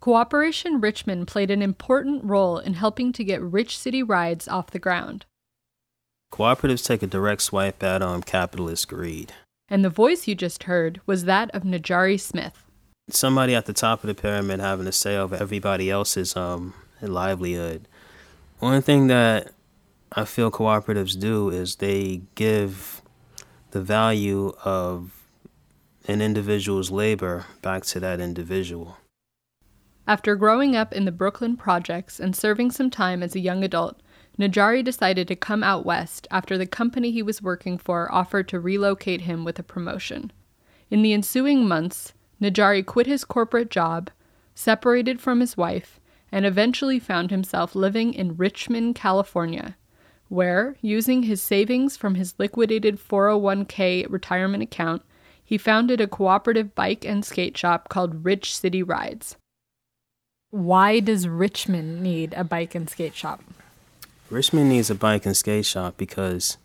Cooperation 0.00 0.80
Richmond 0.80 1.28
played 1.28 1.50
an 1.50 1.62
important 1.62 2.24
role 2.24 2.58
in 2.58 2.74
helping 2.74 3.12
to 3.12 3.24
get 3.24 3.40
Rich 3.40 3.78
City 3.78 4.02
Rides 4.02 4.46
off 4.48 4.70
the 4.70 4.78
ground. 4.78 5.24
Cooperatives 6.30 6.84
take 6.84 7.02
a 7.02 7.06
direct 7.06 7.42
swipe 7.42 7.82
at 7.82 8.02
um, 8.02 8.22
capitalist 8.22 8.88
greed. 8.88 9.32
And 9.68 9.84
the 9.84 9.90
voice 9.90 10.28
you 10.28 10.34
just 10.34 10.64
heard 10.64 11.00
was 11.06 11.24
that 11.24 11.50
of 11.54 11.62
Najari 11.62 12.20
Smith. 12.20 12.64
Somebody 13.08 13.54
at 13.54 13.66
the 13.66 13.72
top 13.72 14.02
of 14.02 14.08
the 14.08 14.14
pyramid 14.14 14.60
having 14.60 14.86
a 14.86 14.92
say 14.92 15.16
over 15.16 15.36
everybody 15.36 15.90
else's 15.90 16.36
um, 16.36 16.74
livelihood. 17.00 17.86
One 18.58 18.80
thing 18.82 19.08
that 19.08 19.52
I 20.12 20.24
feel 20.24 20.50
cooperatives 20.50 21.18
do 21.18 21.50
is 21.50 21.76
they 21.76 22.22
give 22.34 23.02
the 23.72 23.82
value 23.82 24.52
of 24.64 25.22
an 26.06 26.20
individual's 26.20 26.90
labor 26.90 27.46
back 27.62 27.84
to 27.86 28.00
that 28.00 28.20
individual. 28.20 28.98
After 30.06 30.36
growing 30.36 30.76
up 30.76 30.92
in 30.92 31.06
the 31.06 31.12
Brooklyn 31.12 31.56
projects 31.56 32.20
and 32.20 32.36
serving 32.36 32.70
some 32.70 32.90
time 32.90 33.22
as 33.22 33.34
a 33.34 33.40
young 33.40 33.64
adult, 33.64 34.00
Najari 34.38 34.82
decided 34.82 35.28
to 35.28 35.36
come 35.36 35.62
out 35.62 35.86
west 35.86 36.26
after 36.30 36.58
the 36.58 36.66
company 36.66 37.12
he 37.12 37.22
was 37.22 37.42
working 37.42 37.78
for 37.78 38.12
offered 38.12 38.48
to 38.48 38.60
relocate 38.60 39.22
him 39.22 39.44
with 39.44 39.58
a 39.58 39.62
promotion. 39.62 40.32
In 40.90 41.02
the 41.02 41.12
ensuing 41.12 41.68
months, 41.68 42.12
Najari 42.40 42.84
quit 42.84 43.06
his 43.06 43.24
corporate 43.24 43.70
job, 43.70 44.10
separated 44.54 45.20
from 45.20 45.40
his 45.40 45.56
wife, 45.56 46.00
and 46.32 46.44
eventually 46.44 46.98
found 46.98 47.30
himself 47.30 47.76
living 47.76 48.12
in 48.12 48.36
Richmond, 48.36 48.96
California, 48.96 49.76
where, 50.28 50.76
using 50.80 51.22
his 51.22 51.40
savings 51.40 51.96
from 51.96 52.16
his 52.16 52.34
liquidated 52.38 52.98
401k 52.98 54.10
retirement 54.10 54.64
account, 54.64 55.02
he 55.44 55.58
founded 55.58 56.00
a 56.00 56.08
cooperative 56.08 56.74
bike 56.74 57.04
and 57.04 57.24
skate 57.24 57.56
shop 57.56 57.88
called 57.88 58.24
Rich 58.24 58.56
City 58.56 58.82
Rides. 58.82 59.36
Why 60.50 61.00
does 61.00 61.28
Richmond 61.28 62.02
need 62.02 62.32
a 62.34 62.44
bike 62.44 62.74
and 62.74 62.90
skate 62.90 63.14
shop? 63.14 63.42
Richmond 64.30 64.70
needs 64.70 64.90
a 64.90 64.94
bike 64.94 65.26
and 65.26 65.36
skate 65.36 65.66
shop 65.66 65.96
because, 65.96 66.56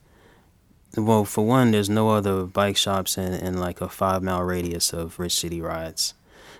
well, 0.95 1.25
for 1.25 1.45
one, 1.45 1.71
there's 1.71 1.89
no 1.89 2.09
other 2.09 2.43
bike 2.43 2.77
shops 2.77 3.17
in, 3.17 3.33
in 3.33 3.57
like 3.57 3.81
a 3.81 3.89
five 3.89 4.23
mile 4.23 4.43
radius 4.43 4.93
of 4.93 5.19
Rich 5.19 5.35
City 5.35 5.61
Rides. 5.61 6.13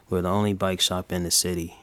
We're 0.09 0.21
the 0.21 0.29
only 0.29 0.53
bike 0.53 0.81
shop 0.81 1.11
in 1.11 1.23
the 1.23 1.31
city. 1.31 1.75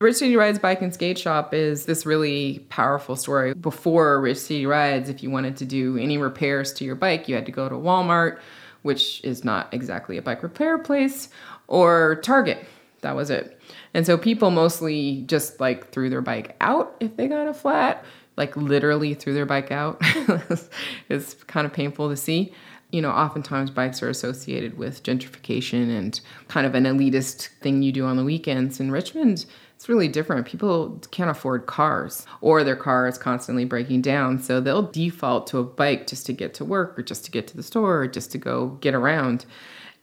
Rich 0.00 0.16
City 0.16 0.34
Rides 0.34 0.58
Bike 0.58 0.80
and 0.80 0.94
Skate 0.94 1.18
Shop 1.18 1.52
is 1.52 1.84
this 1.84 2.06
really 2.06 2.60
powerful 2.70 3.16
story. 3.16 3.52
Before 3.52 4.18
Rich 4.18 4.38
City 4.38 4.64
Rides, 4.64 5.10
if 5.10 5.22
you 5.22 5.30
wanted 5.30 5.58
to 5.58 5.66
do 5.66 5.98
any 5.98 6.16
repairs 6.16 6.72
to 6.74 6.84
your 6.84 6.94
bike, 6.94 7.28
you 7.28 7.34
had 7.34 7.44
to 7.44 7.52
go 7.52 7.68
to 7.68 7.74
Walmart, 7.74 8.38
which 8.80 9.22
is 9.24 9.44
not 9.44 9.74
exactly 9.74 10.16
a 10.16 10.22
bike 10.22 10.42
repair 10.42 10.78
place, 10.78 11.28
or 11.68 12.18
Target. 12.22 12.64
That 13.02 13.14
was 13.14 13.28
it. 13.28 13.60
And 13.92 14.06
so 14.06 14.16
people 14.16 14.50
mostly 14.50 15.24
just 15.26 15.60
like 15.60 15.90
threw 15.90 16.08
their 16.08 16.22
bike 16.22 16.56
out 16.62 16.96
if 17.00 17.16
they 17.16 17.28
got 17.28 17.48
a 17.48 17.52
flat 17.52 18.02
like 18.40 18.56
literally 18.56 19.12
threw 19.12 19.34
their 19.34 19.44
bike 19.44 19.70
out. 19.70 19.98
it's 21.10 21.34
kind 21.44 21.66
of 21.66 21.74
painful 21.74 22.08
to 22.08 22.16
see. 22.16 22.54
You 22.90 23.02
know, 23.02 23.10
oftentimes 23.10 23.70
bikes 23.70 24.02
are 24.02 24.08
associated 24.08 24.78
with 24.78 25.02
gentrification 25.02 25.94
and 25.96 26.18
kind 26.48 26.66
of 26.66 26.74
an 26.74 26.84
elitist 26.84 27.48
thing 27.60 27.82
you 27.82 27.92
do 27.92 28.06
on 28.06 28.16
the 28.16 28.24
weekends. 28.24 28.80
In 28.80 28.90
Richmond, 28.90 29.44
it's 29.76 29.90
really 29.90 30.08
different. 30.08 30.46
People 30.46 30.98
can't 31.10 31.28
afford 31.28 31.66
cars 31.66 32.24
or 32.40 32.64
their 32.64 32.76
car 32.76 33.06
is 33.06 33.18
constantly 33.18 33.66
breaking 33.66 34.00
down. 34.00 34.38
So 34.38 34.58
they'll 34.58 34.90
default 34.90 35.46
to 35.48 35.58
a 35.58 35.62
bike 35.62 36.06
just 36.06 36.24
to 36.24 36.32
get 36.32 36.54
to 36.54 36.64
work 36.64 36.98
or 36.98 37.02
just 37.02 37.26
to 37.26 37.30
get 37.30 37.46
to 37.48 37.56
the 37.58 37.62
store 37.62 38.00
or 38.00 38.08
just 38.08 38.32
to 38.32 38.38
go 38.38 38.68
get 38.80 38.94
around. 38.94 39.44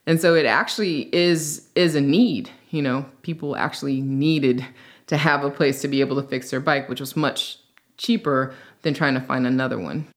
And 0.06 0.22
so 0.22 0.36
it 0.36 0.46
actually 0.46 1.14
is 1.14 1.68
is 1.74 1.96
a 1.96 2.02
need, 2.02 2.52
you 2.70 2.84
know, 2.84 3.08
people 3.24 3.56
actually 3.56 4.00
needed 4.00 4.64
to 5.08 5.18
have 5.18 5.44
a 5.44 5.50
place 5.50 5.82
to 5.82 5.88
be 5.88 6.02
able 6.02 6.22
to 6.22 6.28
fix 6.28 6.52
their 6.52 6.60
bike, 6.60 6.88
which 6.88 7.00
was 7.00 7.16
much 7.16 7.58
cheaper 7.98 8.54
than 8.82 8.94
trying 8.94 9.14
to 9.14 9.22
find 9.22 9.46
another 9.46 9.80
one. 9.80 10.08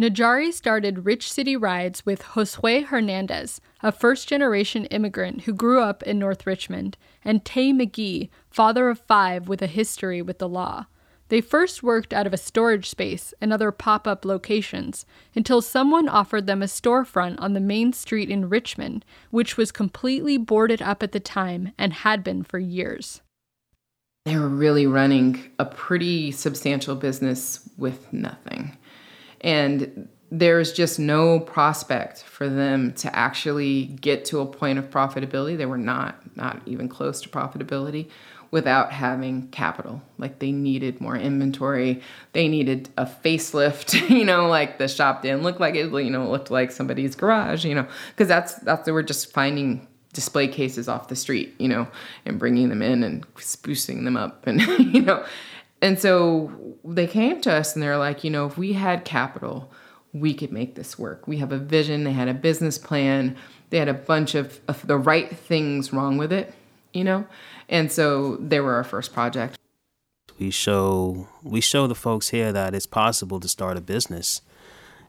Najari 0.00 0.50
started 0.50 1.04
Rich 1.04 1.30
City 1.30 1.56
Rides 1.56 2.06
with 2.06 2.22
Josue 2.22 2.86
Hernandez, 2.86 3.60
a 3.82 3.92
first 3.92 4.28
generation 4.28 4.86
immigrant 4.86 5.42
who 5.42 5.52
grew 5.52 5.82
up 5.82 6.02
in 6.04 6.18
North 6.18 6.46
Richmond, 6.46 6.96
and 7.22 7.44
Tay 7.44 7.70
McGee, 7.72 8.30
father 8.48 8.88
of 8.88 8.98
five 9.00 9.46
with 9.46 9.60
a 9.60 9.66
history 9.66 10.22
with 10.22 10.38
the 10.38 10.48
law. 10.48 10.86
They 11.28 11.42
first 11.42 11.82
worked 11.82 12.14
out 12.14 12.26
of 12.26 12.32
a 12.32 12.38
storage 12.38 12.88
space 12.88 13.34
and 13.42 13.52
other 13.52 13.70
pop 13.70 14.08
up 14.08 14.24
locations 14.24 15.04
until 15.34 15.60
someone 15.60 16.08
offered 16.08 16.46
them 16.46 16.62
a 16.62 16.66
storefront 16.66 17.36
on 17.38 17.52
the 17.52 17.60
main 17.60 17.92
street 17.92 18.30
in 18.30 18.48
Richmond, 18.48 19.04
which 19.30 19.58
was 19.58 19.70
completely 19.70 20.38
boarded 20.38 20.80
up 20.80 21.02
at 21.02 21.12
the 21.12 21.20
time 21.20 21.72
and 21.76 21.92
had 21.92 22.24
been 22.24 22.42
for 22.42 22.58
years 22.58 23.20
they 24.24 24.36
were 24.36 24.48
really 24.48 24.86
running 24.86 25.50
a 25.58 25.64
pretty 25.64 26.30
substantial 26.30 26.94
business 26.94 27.68
with 27.78 28.12
nothing. 28.12 28.76
And 29.40 30.08
there's 30.30 30.72
just 30.72 30.98
no 30.98 31.40
prospect 31.40 32.22
for 32.22 32.48
them 32.48 32.92
to 32.94 33.14
actually 33.16 33.86
get 33.86 34.24
to 34.26 34.40
a 34.40 34.46
point 34.46 34.78
of 34.78 34.90
profitability. 34.90 35.56
They 35.56 35.66
were 35.66 35.78
not 35.78 36.36
not 36.36 36.60
even 36.66 36.88
close 36.88 37.20
to 37.22 37.28
profitability 37.28 38.10
without 38.50 38.92
having 38.92 39.48
capital. 39.48 40.02
Like 40.18 40.38
they 40.38 40.52
needed 40.52 41.00
more 41.00 41.16
inventory. 41.16 42.02
They 42.32 42.48
needed 42.48 42.88
a 42.96 43.06
facelift, 43.06 44.08
you 44.10 44.24
know, 44.24 44.48
like 44.48 44.78
the 44.78 44.88
shop 44.88 45.22
didn't 45.22 45.42
look 45.42 45.60
like 45.60 45.74
it, 45.74 45.90
you 45.90 46.10
know, 46.10 46.30
looked 46.30 46.50
like 46.50 46.70
somebody's 46.70 47.14
garage, 47.14 47.64
you 47.64 47.74
know, 47.74 47.86
because 48.10 48.28
that's 48.28 48.54
that's 48.54 48.84
they 48.86 48.92
were 48.92 49.02
just 49.02 49.32
finding 49.32 49.86
display 50.12 50.48
cases 50.48 50.88
off 50.88 51.08
the 51.08 51.16
street, 51.16 51.54
you 51.58 51.68
know, 51.68 51.86
and 52.24 52.38
bringing 52.38 52.68
them 52.68 52.82
in 52.82 53.02
and 53.02 53.26
sprucing 53.36 54.04
them 54.04 54.16
up 54.16 54.46
and 54.46 54.60
you 54.94 55.02
know. 55.02 55.24
And 55.82 55.98
so 55.98 56.76
they 56.84 57.06
came 57.06 57.40
to 57.42 57.52
us 57.52 57.74
and 57.74 57.82
they're 57.82 57.98
like, 57.98 58.22
you 58.22 58.30
know, 58.30 58.46
if 58.46 58.58
we 58.58 58.74
had 58.74 59.04
capital, 59.04 59.72
we 60.12 60.34
could 60.34 60.52
make 60.52 60.74
this 60.74 60.98
work. 60.98 61.26
We 61.26 61.38
have 61.38 61.52
a 61.52 61.58
vision, 61.58 62.04
they 62.04 62.12
had 62.12 62.28
a 62.28 62.34
business 62.34 62.76
plan, 62.76 63.36
they 63.70 63.78
had 63.78 63.88
a 63.88 63.94
bunch 63.94 64.34
of, 64.34 64.60
of 64.68 64.86
the 64.86 64.98
right 64.98 65.34
things 65.34 65.92
wrong 65.92 66.18
with 66.18 66.32
it, 66.32 66.52
you 66.92 67.04
know? 67.04 67.26
And 67.68 67.90
so 67.90 68.36
they 68.36 68.60
were 68.60 68.74
our 68.74 68.84
first 68.84 69.12
project. 69.12 69.56
We 70.38 70.50
show 70.50 71.28
we 71.42 71.60
show 71.60 71.86
the 71.86 71.94
folks 71.94 72.30
here 72.30 72.50
that 72.50 72.74
it's 72.74 72.86
possible 72.86 73.40
to 73.40 73.48
start 73.48 73.76
a 73.76 73.82
business 73.82 74.40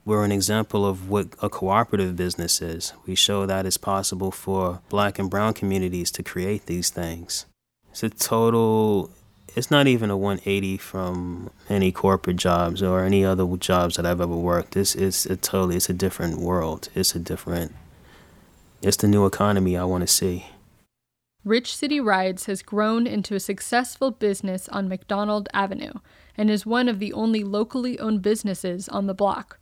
we're 0.03 0.23
an 0.23 0.31
example 0.31 0.85
of 0.85 1.09
what 1.09 1.27
a 1.41 1.49
cooperative 1.49 2.15
business 2.15 2.61
is. 2.61 2.93
We 3.05 3.15
show 3.15 3.45
that 3.45 3.65
it's 3.65 3.77
possible 3.77 4.31
for 4.31 4.81
black 4.89 5.19
and 5.19 5.29
brown 5.29 5.53
communities 5.53 6.09
to 6.11 6.23
create 6.23 6.65
these 6.65 6.89
things. 6.89 7.45
It's 7.91 8.03
a 8.03 8.09
total, 8.09 9.11
it's 9.55 9.69
not 9.69 9.87
even 9.87 10.09
a 10.09 10.17
180 10.17 10.77
from 10.77 11.51
any 11.69 11.91
corporate 11.91 12.37
jobs 12.37 12.81
or 12.81 13.03
any 13.03 13.23
other 13.23 13.45
jobs 13.57 13.97
that 13.97 14.05
I've 14.05 14.21
ever 14.21 14.35
worked. 14.35 14.71
This 14.71 14.95
is 14.95 15.25
a 15.25 15.35
totally, 15.35 15.75
it's 15.75 15.89
a 15.89 15.93
different 15.93 16.39
world. 16.39 16.89
It's 16.95 17.13
a 17.15 17.19
different, 17.19 17.75
it's 18.81 18.97
the 18.97 19.07
new 19.07 19.25
economy 19.25 19.77
I 19.77 19.83
want 19.83 20.01
to 20.01 20.07
see. 20.07 20.47
Rich 21.43 21.75
City 21.75 21.99
Rides 21.99 22.45
has 22.45 22.61
grown 22.61 23.07
into 23.07 23.33
a 23.35 23.39
successful 23.39 24.11
business 24.11 24.69
on 24.69 24.87
McDonald 24.87 25.49
Avenue 25.53 25.93
and 26.37 26.49
is 26.49 26.65
one 26.65 26.87
of 26.87 26.99
the 26.99 27.13
only 27.13 27.43
locally 27.43 27.99
owned 27.99 28.21
businesses 28.21 28.87
on 28.87 29.07
the 29.07 29.15
block. 29.15 29.59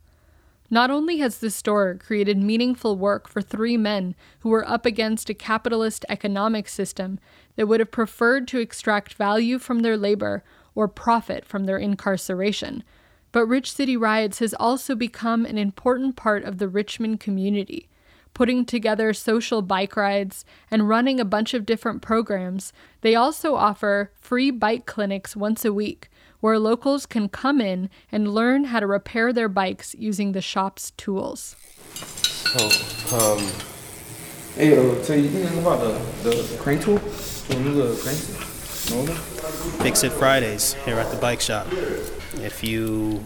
Not 0.72 0.90
only 0.90 1.18
has 1.18 1.38
the 1.38 1.50
store 1.50 1.96
created 1.96 2.38
meaningful 2.38 2.96
work 2.96 3.28
for 3.28 3.42
three 3.42 3.76
men 3.76 4.14
who 4.40 4.50
were 4.50 4.68
up 4.68 4.86
against 4.86 5.28
a 5.28 5.34
capitalist 5.34 6.06
economic 6.08 6.68
system 6.68 7.18
that 7.56 7.66
would 7.66 7.80
have 7.80 7.90
preferred 7.90 8.46
to 8.48 8.60
extract 8.60 9.14
value 9.14 9.58
from 9.58 9.80
their 9.80 9.96
labor 9.96 10.44
or 10.76 10.86
profit 10.86 11.44
from 11.44 11.64
their 11.64 11.76
incarceration, 11.76 12.84
but 13.32 13.46
Rich 13.46 13.72
City 13.72 13.96
Rides 13.96 14.38
has 14.38 14.54
also 14.54 14.94
become 14.94 15.44
an 15.44 15.58
important 15.58 16.16
part 16.16 16.44
of 16.44 16.58
the 16.58 16.68
Richmond 16.68 17.20
community, 17.20 17.88
putting 18.34 18.64
together 18.64 19.12
social 19.12 19.62
bike 19.62 19.96
rides 19.96 20.44
and 20.70 20.88
running 20.88 21.18
a 21.18 21.24
bunch 21.24 21.54
of 21.54 21.66
different 21.66 22.02
programs. 22.02 22.72
They 23.00 23.14
also 23.14 23.56
offer 23.56 24.12
free 24.14 24.50
bike 24.50 24.86
clinics 24.86 25.34
once 25.34 25.64
a 25.64 25.72
week 25.72 26.09
where 26.40 26.58
locals 26.58 27.06
can 27.06 27.28
come 27.28 27.60
in 27.60 27.88
and 28.10 28.34
learn 28.34 28.64
how 28.64 28.80
to 28.80 28.86
repair 28.86 29.32
their 29.32 29.48
bikes 29.48 29.94
using 29.98 30.32
the 30.32 30.40
shop's 30.40 30.90
tools. 30.92 31.56
Oh, 32.56 33.36
um, 33.36 33.52
hey, 34.56 34.76
uh, 34.76 35.02
so 35.02 35.14
you 35.14 35.28
think 35.28 35.60
about 35.60 35.80
the, 35.80 36.30
the 36.30 36.58
crane 36.60 36.80
tool? 36.80 36.98
the 36.98 37.98
crane 38.02 38.16
tool? 39.06 39.06
Fix 39.82 40.02
It 40.02 40.12
Fridays 40.12 40.74
here 40.84 40.98
at 40.98 41.10
the 41.10 41.16
bike 41.16 41.40
shop. 41.40 41.66
If 42.34 42.64
you 42.64 43.24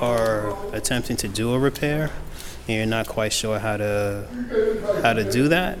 are 0.00 0.56
attempting 0.74 1.16
to 1.18 1.28
do 1.28 1.54
a 1.54 1.58
repair 1.58 2.10
and 2.66 2.76
you're 2.76 2.86
not 2.86 3.06
quite 3.06 3.32
sure 3.32 3.58
how 3.58 3.76
to 3.76 4.26
how 5.02 5.12
to 5.12 5.30
do 5.30 5.48
that, 5.48 5.78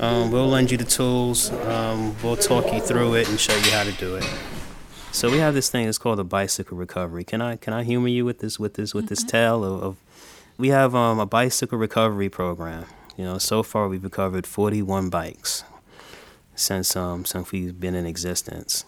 um, 0.00 0.30
we'll 0.30 0.48
lend 0.48 0.70
you 0.70 0.78
the 0.78 0.84
tools. 0.84 1.50
Um, 1.50 2.16
we'll 2.22 2.36
talk 2.36 2.72
you 2.72 2.80
through 2.80 3.14
it 3.14 3.28
and 3.28 3.38
show 3.38 3.54
you 3.54 3.70
how 3.72 3.84
to 3.84 3.92
do 3.92 4.16
it. 4.16 4.24
So 5.18 5.28
we 5.28 5.38
have 5.38 5.52
this 5.52 5.68
thing. 5.68 5.88
It's 5.88 5.98
called 5.98 6.20
a 6.20 6.24
bicycle 6.24 6.78
recovery. 6.78 7.24
Can 7.24 7.40
I 7.42 7.56
can 7.56 7.72
I 7.72 7.82
humor 7.82 8.06
you 8.06 8.24
with 8.24 8.38
this 8.38 8.60
with 8.60 8.74
this 8.74 8.94
with 8.94 9.08
this 9.08 9.18
mm-hmm. 9.18 9.30
tale 9.30 9.64
of, 9.64 9.82
of 9.82 9.96
we 10.56 10.68
have 10.68 10.94
um, 10.94 11.18
a 11.18 11.26
bicycle 11.26 11.76
recovery 11.76 12.28
program. 12.28 12.84
You 13.16 13.24
know, 13.24 13.38
so 13.38 13.64
far 13.64 13.88
we've 13.88 14.04
recovered 14.04 14.46
41 14.46 15.10
bikes 15.10 15.64
since 16.54 16.94
um 16.94 17.24
since 17.24 17.50
we've 17.50 17.80
been 17.80 17.96
in 17.96 18.06
existence, 18.06 18.84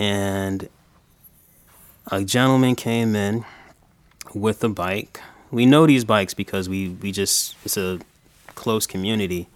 and 0.00 0.68
a 2.10 2.24
gentleman 2.24 2.74
came 2.74 3.14
in 3.14 3.44
with 4.34 4.64
a 4.64 4.68
bike. 4.68 5.20
We 5.52 5.64
know 5.64 5.86
these 5.86 6.04
bikes 6.04 6.34
because 6.34 6.68
we 6.68 6.88
we 6.88 7.12
just 7.12 7.54
it's 7.64 7.76
a 7.76 8.00
close 8.56 8.88
community. 8.88 9.46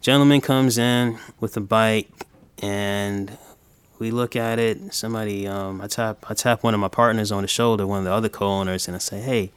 Gentleman 0.00 0.40
comes 0.40 0.78
in 0.78 1.16
with 1.38 1.56
a 1.56 1.60
bike 1.60 2.10
and 2.60 3.38
we 3.98 4.10
look 4.10 4.36
at 4.36 4.58
it. 4.58 4.94
Somebody, 4.94 5.46
um, 5.46 5.80
I 5.80 5.86
tap, 5.86 6.24
I 6.28 6.34
tap 6.34 6.62
one 6.62 6.74
of 6.74 6.80
my 6.80 6.88
partners 6.88 7.32
on 7.32 7.42
the 7.42 7.48
shoulder, 7.48 7.86
one 7.86 8.00
of 8.00 8.04
the 8.04 8.12
other 8.12 8.28
co-owners, 8.28 8.86
and 8.86 8.94
I 8.94 8.98
say, 8.98 9.20
"Hey, 9.20 9.50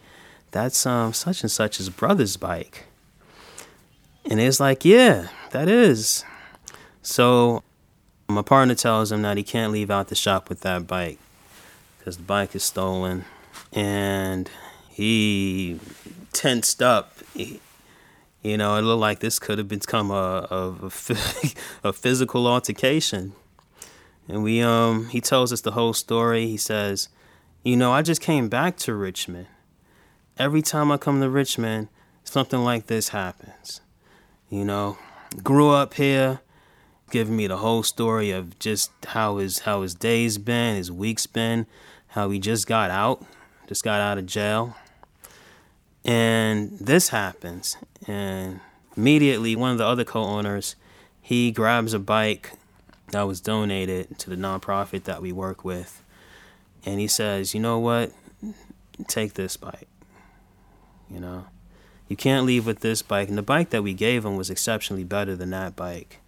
that's 0.51 0.85
um 0.85 1.13
such 1.13 1.41
and 1.41 1.51
such's 1.51 1.89
brother's 1.89 2.37
bike." 2.37 2.85
And 4.29 4.39
it's 4.39 4.59
like, 4.59 4.83
"Yeah, 4.85 5.27
that 5.51 5.67
is." 5.67 6.23
So 7.01 7.63
my 8.27 8.41
partner 8.41 8.75
tells 8.75 9.11
him 9.11 9.21
that 9.23 9.37
he 9.37 9.43
can't 9.43 9.71
leave 9.71 9.91
out 9.91 10.07
the 10.07 10.15
shop 10.15 10.49
with 10.49 10.61
that 10.61 10.87
bike 10.87 11.19
because 11.97 12.17
the 12.17 12.23
bike 12.23 12.55
is 12.55 12.63
stolen, 12.63 13.25
and 13.71 14.49
he 14.89 15.79
tensed 16.33 16.81
up. 16.81 17.13
He, 17.33 17.59
you 18.41 18.57
know, 18.57 18.75
it 18.75 18.81
looked 18.81 18.99
like 18.99 19.19
this 19.19 19.37
could 19.37 19.59
have 19.59 19.67
become 19.67 20.09
a, 20.09 20.47
a, 20.49 20.91
a 21.89 21.93
physical 21.93 22.47
altercation 22.47 23.33
and 24.31 24.43
we 24.43 24.61
um 24.61 25.09
he 25.09 25.19
tells 25.19 25.51
us 25.51 25.61
the 25.61 25.71
whole 25.71 25.93
story. 25.93 26.47
He 26.47 26.57
says, 26.57 27.09
"You 27.63 27.75
know, 27.75 27.91
I 27.91 28.01
just 28.01 28.21
came 28.21 28.47
back 28.47 28.77
to 28.77 28.95
Richmond. 28.95 29.47
Every 30.37 30.61
time 30.61 30.89
I 30.89 30.97
come 30.97 31.19
to 31.19 31.29
Richmond, 31.29 31.89
something 32.23 32.63
like 32.63 32.87
this 32.87 33.09
happens. 33.09 33.81
You 34.49 34.63
know, 34.63 34.97
grew 35.43 35.69
up 35.69 35.95
here, 35.95 36.39
giving 37.11 37.35
me 37.35 37.47
the 37.47 37.57
whole 37.57 37.83
story 37.83 38.31
of 38.31 38.57
just 38.57 38.91
how 39.07 39.37
his 39.37 39.59
how 39.59 39.81
his 39.81 39.93
days 39.93 40.37
been, 40.37 40.77
his 40.77 40.91
weeks 40.91 41.27
been, 41.27 41.67
how 42.07 42.29
he 42.29 42.39
just 42.39 42.67
got 42.67 42.89
out, 42.89 43.23
just 43.67 43.83
got 43.83 43.99
out 43.99 44.17
of 44.17 44.25
jail. 44.25 44.75
And 46.05 46.79
this 46.79 47.09
happens, 47.09 47.75
and 48.07 48.61
immediately 48.95 49.57
one 49.57 49.73
of 49.73 49.77
the 49.77 49.85
other 49.85 50.05
co-owners, 50.05 50.75
he 51.21 51.51
grabs 51.51 51.93
a 51.93 51.99
bike 51.99 52.53
that 53.11 53.27
was 53.27 53.41
donated 53.41 54.17
to 54.19 54.29
the 54.29 54.35
nonprofit 54.35 55.03
that 55.03 55.21
we 55.21 55.31
work 55.31 55.63
with. 55.63 56.03
And 56.85 56.99
he 56.99 57.07
says, 57.07 57.53
you 57.53 57.59
know 57.59 57.79
what? 57.79 58.11
Take 59.07 59.33
this 59.33 59.57
bike. 59.57 59.87
You 61.09 61.19
know, 61.19 61.45
you 62.07 62.15
can't 62.15 62.45
leave 62.45 62.65
with 62.65 62.79
this 62.79 63.01
bike. 63.01 63.29
And 63.29 63.37
the 63.37 63.43
bike 63.43 63.69
that 63.69 63.83
we 63.83 63.93
gave 63.93 64.25
him 64.25 64.37
was 64.37 64.49
exceptionally 64.49 65.03
better 65.03 65.35
than 65.35 65.49
that 65.51 65.75
bike. 65.75 66.19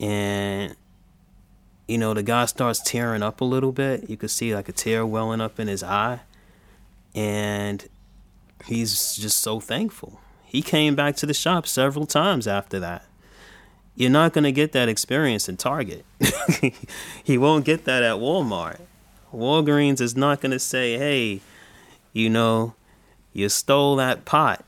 And, 0.00 0.74
you 1.86 1.98
know, 1.98 2.14
the 2.14 2.22
guy 2.22 2.46
starts 2.46 2.80
tearing 2.80 3.22
up 3.22 3.40
a 3.40 3.44
little 3.44 3.72
bit. 3.72 4.08
You 4.08 4.16
could 4.16 4.30
see 4.30 4.54
like 4.54 4.68
a 4.68 4.72
tear 4.72 5.04
welling 5.04 5.40
up 5.40 5.60
in 5.60 5.68
his 5.68 5.82
eye. 5.82 6.20
And 7.14 7.86
he's 8.66 9.16
just 9.16 9.40
so 9.40 9.60
thankful. 9.60 10.20
He 10.44 10.62
came 10.62 10.94
back 10.94 11.16
to 11.16 11.26
the 11.26 11.34
shop 11.34 11.66
several 11.66 12.06
times 12.06 12.46
after 12.46 12.78
that 12.80 13.04
you're 13.94 14.10
not 14.10 14.32
going 14.32 14.44
to 14.44 14.52
get 14.52 14.72
that 14.72 14.88
experience 14.88 15.48
in 15.48 15.56
Target. 15.56 16.04
he 17.24 17.36
won't 17.36 17.64
get 17.64 17.84
that 17.84 18.02
at 18.02 18.16
Walmart. 18.16 18.80
Walgreens 19.32 20.00
is 20.00 20.16
not 20.16 20.40
going 20.40 20.52
to 20.52 20.58
say, 20.58 20.98
hey, 20.98 21.40
you 22.12 22.30
know, 22.30 22.74
you 23.32 23.48
stole 23.48 23.96
that 23.96 24.24
pot. 24.24 24.64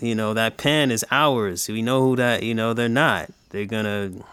You 0.00 0.14
know, 0.14 0.34
that 0.34 0.56
pan 0.56 0.90
is 0.90 1.04
ours. 1.10 1.68
We 1.68 1.82
know 1.82 2.02
who 2.02 2.16
that, 2.16 2.42
you 2.42 2.54
know, 2.54 2.74
they're 2.74 2.88
not. 2.88 3.30
They're 3.50 3.66
going 3.66 3.84
to, 3.84 4.24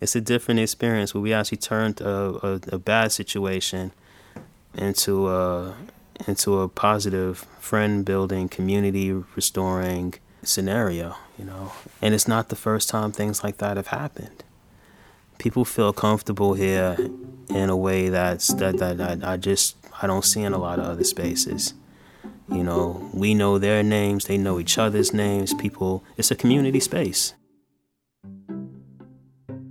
it's 0.00 0.14
a 0.14 0.20
different 0.20 0.60
experience 0.60 1.14
where 1.14 1.20
we 1.20 1.32
actually 1.32 1.58
turned 1.58 2.00
a, 2.00 2.46
a, 2.46 2.60
a 2.72 2.78
bad 2.78 3.12
situation 3.12 3.92
into 4.74 5.28
a, 5.28 5.74
into 6.28 6.60
a 6.60 6.68
positive 6.68 7.38
friend 7.58 8.04
building, 8.04 8.48
community 8.48 9.10
restoring 9.12 10.14
scenario 10.48 11.16
you 11.38 11.44
know. 11.44 11.72
And 12.00 12.14
it's 12.14 12.28
not 12.28 12.48
the 12.48 12.56
first 12.56 12.88
time 12.88 13.12
things 13.12 13.42
like 13.42 13.58
that 13.58 13.76
have 13.76 13.88
happened. 13.88 14.44
People 15.38 15.64
feel 15.64 15.92
comfortable 15.92 16.54
here 16.54 16.96
in 17.48 17.70
a 17.70 17.76
way 17.76 18.08
that's 18.08 18.48
that 18.54 18.78
that 18.78 19.00
I, 19.00 19.32
I 19.32 19.36
just 19.36 19.76
I 20.00 20.06
don't 20.06 20.24
see 20.24 20.42
in 20.42 20.52
a 20.52 20.58
lot 20.58 20.78
of 20.78 20.86
other 20.86 21.04
spaces. 21.04 21.74
You 22.50 22.62
know, 22.62 23.10
we 23.12 23.34
know 23.34 23.58
their 23.58 23.82
names, 23.82 24.26
they 24.26 24.36
know 24.36 24.60
each 24.60 24.76
other's 24.76 25.14
names. 25.14 25.54
People, 25.54 26.04
it's 26.16 26.30
a 26.30 26.36
community 26.36 26.78
space. 26.78 27.34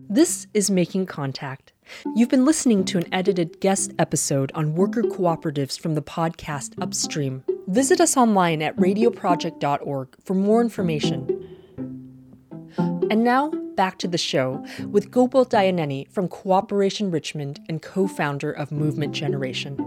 This 0.10 0.48
is 0.54 0.70
Making 0.70 1.06
Contact. 1.06 1.72
You've 2.16 2.30
been 2.30 2.46
listening 2.46 2.84
to 2.86 2.98
an 2.98 3.06
edited 3.12 3.60
guest 3.60 3.94
episode 4.00 4.52
on 4.54 4.76
worker 4.76 5.04
cooperatives 5.04 5.80
from 5.80 5.96
the 5.96 6.02
podcast 6.02 6.74
Upstream. 6.82 7.44
Visit 7.68 8.02
us 8.02 8.18
online 8.18 8.62
at 8.62 8.76
radioproject.org 8.76 10.16
for 10.24 10.34
more 10.34 10.62
information. 10.62 11.40
And 12.78 13.24
now, 13.24 13.52
back 13.76 14.00
to 14.00 14.08
the 14.08 14.18
show 14.18 14.66
with 14.90 15.12
Gopal 15.12 15.46
Dayaneni 15.46 16.10
from 16.12 16.28
Cooperation 16.28 17.10
Richmond 17.10 17.60
and 17.70 17.82
co 17.82 18.08
founder 18.08 18.52
of 18.52 18.72
Movement 18.72 19.14
Generation. 19.14 19.78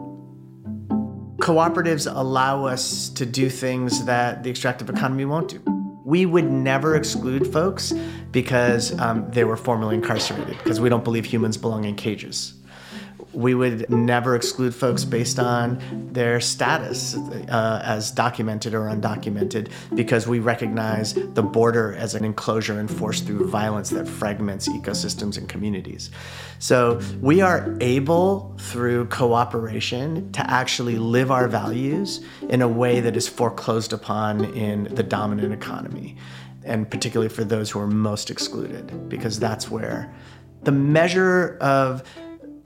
Cooperatives 1.38 2.10
allow 2.12 2.64
us 2.64 3.10
to 3.10 3.26
do 3.26 3.50
things 3.50 4.04
that 4.06 4.42
the 4.42 4.50
extractive 4.50 4.88
economy 4.88 5.24
won't 5.24 5.48
do. 5.48 5.62
We 6.04 6.24
would 6.24 6.50
never 6.50 6.96
exclude 6.96 7.52
folks 7.52 7.92
because 8.30 8.98
um, 9.00 9.30
they 9.30 9.44
were 9.44 9.56
formerly 9.56 9.96
incarcerated, 9.96 10.56
because 10.58 10.80
we 10.80 10.88
don't 10.88 11.04
believe 11.04 11.24
humans 11.24 11.56
belong 11.56 11.84
in 11.84 11.94
cages 11.94 12.55
we 13.36 13.54
would 13.54 13.88
never 13.90 14.34
exclude 14.34 14.74
folks 14.74 15.04
based 15.04 15.38
on 15.38 15.78
their 16.12 16.40
status 16.40 17.14
uh, 17.14 17.82
as 17.84 18.10
documented 18.10 18.72
or 18.72 18.88
undocumented 18.88 19.70
because 19.94 20.26
we 20.26 20.38
recognize 20.38 21.12
the 21.12 21.42
border 21.42 21.94
as 21.94 22.14
an 22.14 22.24
enclosure 22.24 22.80
enforced 22.80 23.26
through 23.26 23.46
violence 23.48 23.90
that 23.90 24.08
fragments 24.08 24.68
ecosystems 24.68 25.36
and 25.36 25.50
communities. 25.50 26.10
So 26.58 27.00
we 27.20 27.42
are 27.42 27.76
able 27.82 28.56
through 28.58 29.06
cooperation 29.08 30.32
to 30.32 30.50
actually 30.50 30.96
live 30.96 31.30
our 31.30 31.46
values 31.46 32.24
in 32.48 32.62
a 32.62 32.68
way 32.68 33.00
that 33.00 33.16
is 33.16 33.28
foreclosed 33.28 33.92
upon 33.92 34.46
in 34.54 34.84
the 34.94 35.02
dominant 35.02 35.52
economy 35.52 36.16
and 36.64 36.90
particularly 36.90 37.28
for 37.28 37.44
those 37.44 37.70
who 37.70 37.78
are 37.78 37.86
most 37.86 38.30
excluded 38.30 39.08
because 39.08 39.38
that's 39.38 39.70
where 39.70 40.12
the 40.62 40.72
measure 40.72 41.56
of 41.60 42.02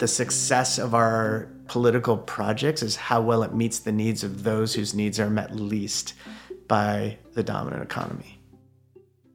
the 0.00 0.08
success 0.08 0.78
of 0.78 0.94
our 0.94 1.46
political 1.68 2.16
projects 2.16 2.82
is 2.82 2.96
how 2.96 3.20
well 3.20 3.42
it 3.42 3.54
meets 3.54 3.80
the 3.80 3.92
needs 3.92 4.24
of 4.24 4.42
those 4.42 4.74
whose 4.74 4.94
needs 4.94 5.20
are 5.20 5.30
met 5.30 5.54
least 5.54 6.14
by 6.66 7.18
the 7.34 7.42
dominant 7.42 7.82
economy. 7.82 8.38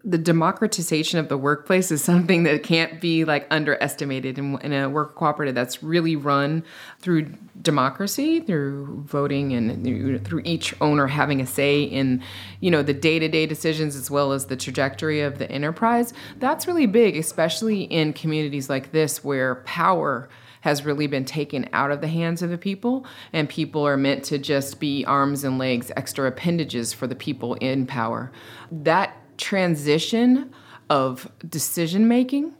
the 0.03 0.17
democratization 0.19 1.17
of 1.17 1.29
the 1.29 1.37
workplace 1.37 1.91
is 1.91 2.03
something 2.03 2.43
that 2.43 2.61
can't 2.61 3.01
be 3.01 3.25
like 3.25 3.47
underestimated 3.49 4.37
in, 4.37 4.59
in, 4.61 4.71
a 4.71 4.87
work 4.87 5.15
cooperative 5.15 5.55
that's 5.55 5.81
really 5.81 6.15
run 6.15 6.63
through 6.99 7.27
democracy 7.61 8.39
through 8.39 9.03
voting 9.05 9.53
and 9.53 10.25
through 10.25 10.41
each 10.45 10.73
owner 10.81 11.07
having 11.07 11.41
a 11.41 11.45
say 11.45 11.83
in 11.83 12.21
you 12.59 12.69
know 12.69 12.83
the 12.83 12.93
day-to-day 12.93 13.45
decisions 13.45 13.95
as 13.95 14.11
well 14.11 14.31
as 14.31 14.45
the 14.45 14.55
trajectory 14.55 15.21
of 15.21 15.37
the 15.37 15.49
enterprise 15.51 16.13
that's 16.37 16.67
really 16.67 16.85
big 16.87 17.15
especially 17.17 17.83
in 17.83 18.13
communities 18.13 18.69
like 18.69 18.91
this 18.91 19.23
where 19.23 19.55
power 19.65 20.29
has 20.65 20.83
really 20.83 21.05
been 21.05 21.23
taken 21.23 21.69
out 21.73 21.91
of 21.91 22.01
the 22.01 22.07
hands 22.07 22.41
of 22.41 22.49
the 22.49 22.57
people, 22.57 23.05
and 23.31 23.47
people 23.47 23.85
are 23.85 23.95
meant 23.95 24.23
to 24.23 24.39
just 24.39 24.79
be 24.79 25.05
arms 25.05 25.43
and 25.43 25.59
legs, 25.59 25.91
extra 25.95 26.27
appendages 26.27 26.91
for 26.91 27.05
the 27.05 27.13
people 27.13 27.53
in 27.55 27.85
power. 27.85 28.31
That 28.71 29.15
transition 29.37 30.51
of 30.89 31.31
decision 31.47 32.07
making, 32.07 32.51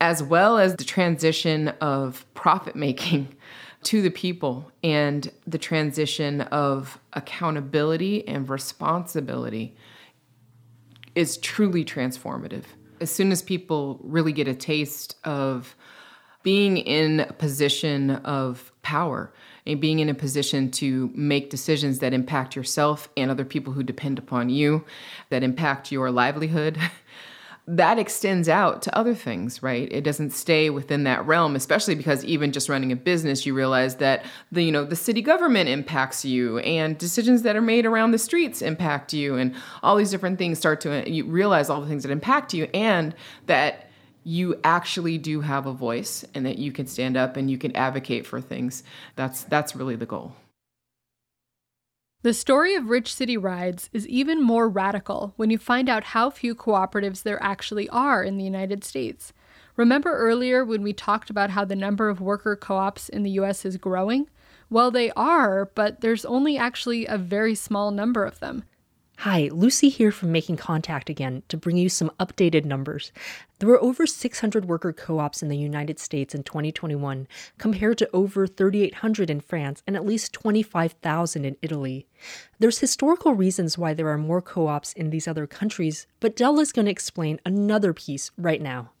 as 0.00 0.22
well 0.22 0.58
as 0.58 0.76
the 0.76 0.84
transition 0.84 1.68
of 1.80 2.24
profit 2.34 2.76
making 2.76 3.34
to 3.82 4.00
the 4.00 4.10
people 4.10 4.70
and 4.84 5.32
the 5.44 5.58
transition 5.58 6.42
of 6.42 7.00
accountability 7.14 8.28
and 8.28 8.48
responsibility 8.48 9.74
is 11.16 11.36
truly 11.36 11.84
transformative. 11.84 12.66
As 13.00 13.10
soon 13.10 13.32
as 13.32 13.42
people 13.42 13.98
really 14.04 14.32
get 14.32 14.46
a 14.46 14.54
taste 14.54 15.16
of 15.24 15.74
being 16.42 16.78
in 16.78 17.20
a 17.20 17.32
position 17.32 18.10
of 18.10 18.72
power 18.82 19.32
and 19.66 19.80
being 19.80 19.98
in 19.98 20.08
a 20.08 20.14
position 20.14 20.70
to 20.70 21.10
make 21.14 21.50
decisions 21.50 21.98
that 21.98 22.12
impact 22.12 22.56
yourself 22.56 23.08
and 23.16 23.30
other 23.30 23.44
people 23.44 23.72
who 23.72 23.82
depend 23.82 24.18
upon 24.18 24.48
you, 24.48 24.84
that 25.28 25.42
impact 25.42 25.92
your 25.92 26.10
livelihood. 26.10 26.78
that 27.66 28.00
extends 28.00 28.48
out 28.48 28.82
to 28.82 28.98
other 28.98 29.14
things, 29.14 29.62
right? 29.62 29.88
It 29.92 30.02
doesn't 30.02 30.30
stay 30.30 30.70
within 30.70 31.04
that 31.04 31.24
realm, 31.24 31.54
especially 31.54 31.94
because 31.94 32.24
even 32.24 32.50
just 32.50 32.68
running 32.68 32.90
a 32.90 32.96
business, 32.96 33.46
you 33.46 33.54
realize 33.54 33.96
that 33.96 34.24
the 34.50 34.62
you 34.62 34.72
know 34.72 34.84
the 34.84 34.96
city 34.96 35.22
government 35.22 35.68
impacts 35.68 36.24
you, 36.24 36.58
and 36.60 36.98
decisions 36.98 37.42
that 37.42 37.54
are 37.54 37.60
made 37.60 37.86
around 37.86 38.10
the 38.10 38.18
streets 38.18 38.60
impact 38.60 39.12
you, 39.12 39.36
and 39.36 39.54
all 39.82 39.94
these 39.94 40.10
different 40.10 40.38
things 40.38 40.58
start 40.58 40.80
to 40.80 41.02
uh, 41.02 41.04
you 41.06 41.24
realize 41.26 41.70
all 41.70 41.80
the 41.80 41.86
things 41.86 42.02
that 42.02 42.10
impact 42.10 42.52
you, 42.52 42.64
and 42.74 43.14
that 43.46 43.89
you 44.24 44.58
actually 44.64 45.18
do 45.18 45.40
have 45.40 45.66
a 45.66 45.72
voice 45.72 46.24
and 46.34 46.44
that 46.46 46.58
you 46.58 46.72
can 46.72 46.86
stand 46.86 47.16
up 47.16 47.36
and 47.36 47.50
you 47.50 47.58
can 47.58 47.74
advocate 47.74 48.26
for 48.26 48.40
things. 48.40 48.82
That's 49.16 49.44
that's 49.44 49.74
really 49.74 49.96
the 49.96 50.06
goal. 50.06 50.34
The 52.22 52.34
story 52.34 52.74
of 52.74 52.90
Rich 52.90 53.14
City 53.14 53.38
Rides 53.38 53.88
is 53.94 54.06
even 54.06 54.42
more 54.42 54.68
radical 54.68 55.32
when 55.36 55.48
you 55.48 55.56
find 55.56 55.88
out 55.88 56.04
how 56.04 56.28
few 56.28 56.54
cooperatives 56.54 57.22
there 57.22 57.42
actually 57.42 57.88
are 57.88 58.22
in 58.22 58.36
the 58.36 58.44
United 58.44 58.84
States. 58.84 59.32
Remember 59.76 60.14
earlier 60.14 60.62
when 60.62 60.82
we 60.82 60.92
talked 60.92 61.30
about 61.30 61.48
how 61.48 61.64
the 61.64 61.74
number 61.74 62.10
of 62.10 62.20
worker 62.20 62.56
co 62.56 62.76
ops 62.76 63.08
in 63.08 63.22
the 63.22 63.30
US 63.30 63.64
is 63.64 63.78
growing? 63.78 64.28
Well, 64.68 64.90
they 64.90 65.10
are, 65.12 65.70
but 65.74 66.02
there's 66.02 66.26
only 66.26 66.58
actually 66.58 67.06
a 67.06 67.16
very 67.16 67.54
small 67.54 67.90
number 67.90 68.26
of 68.26 68.38
them. 68.38 68.64
Hi, 69.24 69.50
Lucy 69.52 69.90
here 69.90 70.12
from 70.12 70.32
Making 70.32 70.56
Contact 70.56 71.10
again 71.10 71.42
to 71.48 71.58
bring 71.58 71.76
you 71.76 71.90
some 71.90 72.10
updated 72.18 72.64
numbers. 72.64 73.12
There 73.58 73.68
were 73.68 73.82
over 73.82 74.06
600 74.06 74.64
worker 74.64 74.94
co 74.94 75.18
ops 75.18 75.42
in 75.42 75.50
the 75.50 75.58
United 75.58 75.98
States 75.98 76.34
in 76.34 76.42
2021, 76.42 77.28
compared 77.58 77.98
to 77.98 78.08
over 78.14 78.46
3,800 78.46 79.28
in 79.28 79.42
France 79.42 79.82
and 79.86 79.94
at 79.94 80.06
least 80.06 80.32
25,000 80.32 81.44
in 81.44 81.58
Italy. 81.60 82.06
There's 82.60 82.78
historical 82.78 83.34
reasons 83.34 83.76
why 83.76 83.92
there 83.92 84.08
are 84.08 84.16
more 84.16 84.40
co 84.40 84.68
ops 84.68 84.94
in 84.94 85.10
these 85.10 85.28
other 85.28 85.46
countries, 85.46 86.06
but 86.20 86.34
Della 86.34 86.62
is 86.62 86.72
going 86.72 86.86
to 86.86 86.90
explain 86.90 87.40
another 87.44 87.92
piece 87.92 88.30
right 88.38 88.62
now. 88.62 88.92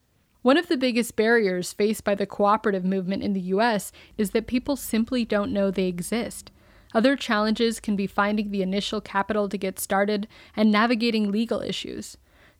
One 0.42 0.58
of 0.58 0.68
the 0.68 0.76
biggest 0.76 1.16
barriers 1.16 1.72
faced 1.72 2.04
by 2.04 2.14
the 2.14 2.26
cooperative 2.26 2.84
movement 2.84 3.22
in 3.22 3.32
the 3.32 3.54
US 3.56 3.90
is 4.18 4.32
that 4.32 4.46
people 4.46 4.76
simply 4.76 5.24
don't 5.24 5.50
know 5.50 5.70
they 5.70 5.86
exist. 5.86 6.50
Other 6.92 7.16
challenges 7.16 7.80
can 7.80 7.96
be 7.96 8.06
finding 8.06 8.50
the 8.50 8.62
initial 8.62 9.00
capital 9.00 9.48
to 9.48 9.58
get 9.58 9.78
started 9.78 10.26
and 10.56 10.70
navigating 10.70 11.30
legal 11.30 11.60
issues. 11.60 12.16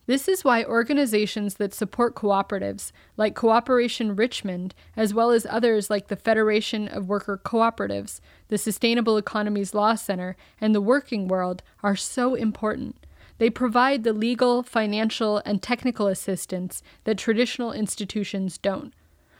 This 0.07 0.27
is 0.27 0.43
why 0.43 0.63
organizations 0.63 1.55
that 1.55 1.73
support 1.73 2.15
cooperatives, 2.15 2.91
like 3.17 3.35
Cooperation 3.35 4.15
Richmond, 4.15 4.73
as 4.97 5.13
well 5.13 5.29
as 5.31 5.45
others 5.49 5.89
like 5.89 6.07
the 6.07 6.15
Federation 6.15 6.87
of 6.87 7.07
Worker 7.07 7.39
Cooperatives, 7.43 8.19
the 8.47 8.57
Sustainable 8.57 9.17
Economies 9.17 9.73
Law 9.73 9.95
Center, 9.95 10.35
and 10.59 10.73
the 10.73 10.81
Working 10.81 11.27
World, 11.27 11.61
are 11.83 11.95
so 11.95 12.33
important. 12.33 13.05
They 13.37 13.49
provide 13.49 14.03
the 14.03 14.13
legal, 14.13 14.63
financial, 14.63 15.41
and 15.45 15.61
technical 15.61 16.07
assistance 16.07 16.81
that 17.03 17.17
traditional 17.17 17.71
institutions 17.71 18.57
don't. 18.57 18.93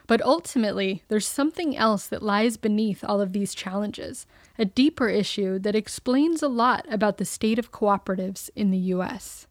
But 0.07 0.21
ultimately, 0.21 1.03
there's 1.07 1.27
something 1.27 1.77
else 1.77 2.07
that 2.07 2.23
lies 2.23 2.57
beneath 2.57 3.03
all 3.03 3.21
of 3.21 3.33
these 3.33 3.55
challenges, 3.55 4.25
a 4.61 4.65
deeper 4.65 5.09
issue 5.09 5.57
that 5.57 5.75
explains 5.75 6.43
a 6.43 6.47
lot 6.47 6.85
about 6.87 7.17
the 7.17 7.25
state 7.25 7.57
of 7.57 7.71
cooperatives 7.71 8.51
in 8.55 8.69
the 8.69 8.77
US. 8.77 9.47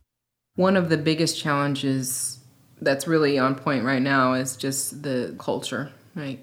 One 0.54 0.76
of 0.76 0.88
the 0.88 0.96
biggest 0.96 1.36
challenges 1.36 2.38
that's 2.80 3.08
really 3.08 3.36
on 3.36 3.56
point 3.56 3.84
right 3.84 4.00
now 4.00 4.34
is 4.34 4.56
just 4.56 5.02
the 5.02 5.34
culture, 5.36 5.90
right? 6.14 6.40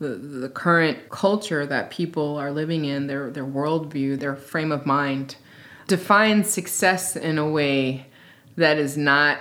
The, 0.00 0.08
the 0.16 0.48
current 0.48 1.10
culture 1.10 1.64
that 1.64 1.90
people 1.90 2.36
are 2.36 2.50
living 2.50 2.84
in, 2.84 3.06
their, 3.06 3.30
their 3.30 3.46
worldview, 3.46 4.18
their 4.18 4.34
frame 4.34 4.72
of 4.72 4.84
mind, 4.84 5.36
defines 5.86 6.50
success 6.50 7.14
in 7.14 7.38
a 7.38 7.48
way 7.48 8.08
that 8.56 8.78
is 8.78 8.96
not 8.96 9.38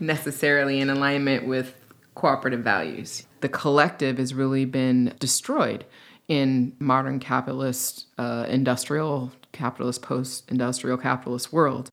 necessarily 0.00 0.80
in 0.80 0.90
alignment 0.90 1.46
with 1.46 1.76
cooperative 2.16 2.60
values 2.60 3.26
the 3.40 3.48
collective 3.48 4.18
has 4.18 4.34
really 4.34 4.64
been 4.64 5.14
destroyed 5.20 5.84
in 6.28 6.74
modern 6.78 7.20
capitalist, 7.20 8.06
uh, 8.18 8.46
industrial 8.48 9.32
capitalist, 9.52 10.02
post 10.02 10.50
industrial 10.50 10.98
capitalist 10.98 11.52
world. 11.52 11.90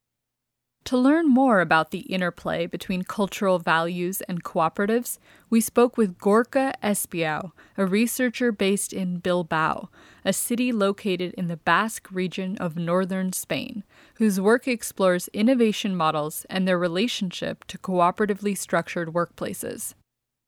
To 0.88 0.98
learn 0.98 1.30
more 1.30 1.62
about 1.62 1.92
the 1.92 2.00
interplay 2.00 2.68
between 2.68 3.04
cultural 3.04 3.58
values 3.58 4.20
and 4.28 4.44
cooperatives, 4.44 5.18
we 5.50 5.62
spoke 5.62 5.96
with 5.96 6.18
Gorka 6.18 6.74
Espiau, 6.84 7.52
a 7.78 7.86
researcher 7.86 8.52
based 8.52 8.92
in 8.92 9.20
Bilbao, 9.20 9.90
a 10.26 10.34
city 10.34 10.74
located 10.74 11.34
in 11.36 11.48
the 11.48 11.56
Basque 11.56 12.12
region 12.12 12.58
of 12.58 12.76
northern 12.76 13.32
Spain, 13.32 13.86
whose 14.16 14.42
work 14.42 14.68
explores 14.68 15.30
innovation 15.30 15.96
models 15.96 16.46
and 16.50 16.68
their 16.68 16.78
relationship 16.78 17.64
to 17.66 17.78
cooperatively 17.78 18.58
structured 18.58 19.14
workplaces. 19.14 19.94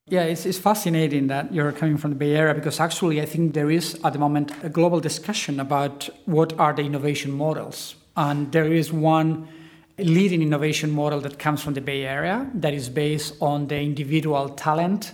Yeah, 0.07 0.25
it's, 0.25 0.45
it's 0.45 0.59
fascinating 0.59 1.25
that 1.27 1.51
you're 1.51 1.71
coming 1.71 1.97
from 1.97 2.11
the 2.11 2.15
Bay 2.15 2.35
Area 2.35 2.53
because 2.53 2.79
actually 2.79 3.19
I 3.23 3.25
think 3.25 3.55
there 3.55 3.71
is 3.71 3.99
at 4.03 4.13
the 4.13 4.19
moment 4.19 4.51
a 4.63 4.69
global 4.69 4.99
discussion 4.99 5.59
about 5.59 6.07
what 6.25 6.53
are 6.59 6.73
the 6.73 6.83
innovation 6.83 7.31
models. 7.31 7.95
And 8.15 8.51
there 8.51 8.71
is 8.71 8.93
one 8.93 9.47
leading 9.97 10.43
innovation 10.43 10.91
model 10.91 11.21
that 11.21 11.39
comes 11.39 11.63
from 11.63 11.73
the 11.73 11.81
Bay 11.81 12.05
Area 12.05 12.47
that 12.53 12.71
is 12.71 12.87
based 12.87 13.33
on 13.41 13.65
the 13.65 13.79
individual 13.79 14.49
talent 14.49 15.13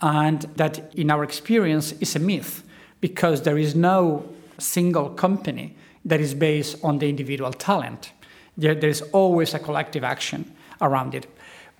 and 0.00 0.42
that 0.56 0.92
in 0.92 1.12
our 1.12 1.22
experience 1.22 1.92
is 2.00 2.16
a 2.16 2.18
myth 2.18 2.64
because 3.00 3.42
there 3.42 3.58
is 3.58 3.76
no 3.76 4.28
single 4.58 5.10
company 5.10 5.76
that 6.04 6.18
is 6.18 6.34
based 6.34 6.82
on 6.82 6.98
the 6.98 7.08
individual 7.08 7.52
talent. 7.52 8.10
There, 8.56 8.74
there's 8.74 9.02
always 9.12 9.54
a 9.54 9.60
collective 9.60 10.02
action 10.02 10.52
around 10.80 11.14
it. 11.14 11.28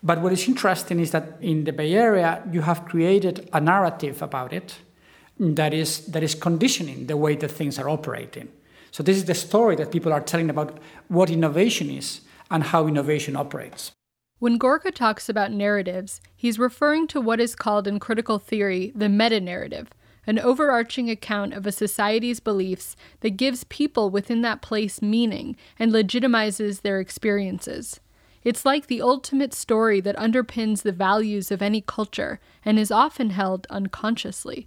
But 0.03 0.21
what 0.21 0.33
is 0.33 0.49
interesting 0.49 0.99
is 0.99 1.13
that 1.13 1.39
in 1.41 1.65
the 1.65 1.73
Bay 1.73 1.95
Area, 1.95 2.43
you 2.51 2.63
have 2.63 2.85
created 2.85 3.49
a 3.53 3.61
narrative 3.61 4.21
about 4.21 4.53
it 4.53 4.79
that 5.39 5.73
is, 5.73 6.07
that 6.07 6.23
is 6.23 6.35
conditioning 6.35 7.07
the 7.07 7.17
way 7.17 7.37
that 7.37 7.51
things 7.51 7.79
are 7.79 7.89
operating. 7.89 8.49
So, 8.91 9.03
this 9.03 9.17
is 9.17 9.25
the 9.25 9.35
story 9.35 9.77
that 9.77 9.91
people 9.91 10.13
are 10.13 10.21
telling 10.21 10.51
about 10.51 10.79
what 11.09 11.31
innovation 11.31 11.89
is 11.89 12.21
and 12.51 12.63
how 12.63 12.87
innovation 12.87 13.37
operates. 13.37 13.93
When 14.39 14.59
Gorka 14.59 14.91
talks 14.91 15.29
about 15.29 15.53
narratives, 15.53 16.21
he's 16.35 16.59
referring 16.59 17.07
to 17.09 17.21
what 17.21 17.41
is 17.41 17.55
called 17.55 17.87
in 17.87 18.01
critical 18.01 18.39
theory 18.39 18.93
the 18.95 19.09
meta 19.09 19.41
narrative, 19.41 19.89
an 20.27 20.39
overarching 20.39 21.09
account 21.09 21.55
of 21.55 21.67
a 21.67 21.73
society's 21.73 22.41
beliefs 22.41 22.97
that 23.21 23.37
gives 23.37 23.65
people 23.65 24.11
within 24.11 24.43
that 24.43 24.61
place 24.61 25.01
meaning 25.01 25.57
and 25.79 25.93
legitimizes 25.93 26.83
their 26.83 27.01
experiences. 27.01 28.01
It's 28.45 28.65
like 28.65 28.87
the 28.87 29.03
ultimate 29.03 29.55
story 29.55 30.01
that 30.01 30.17
underpins 30.17 30.83
the 30.83 30.93
values 30.93 31.51
of 31.51 31.63
any 31.63 31.81
culture 31.81 32.41
and 32.65 32.79
is 32.79 32.91
often 32.91 33.31
held 33.31 33.67
unconsciously. 33.71 34.67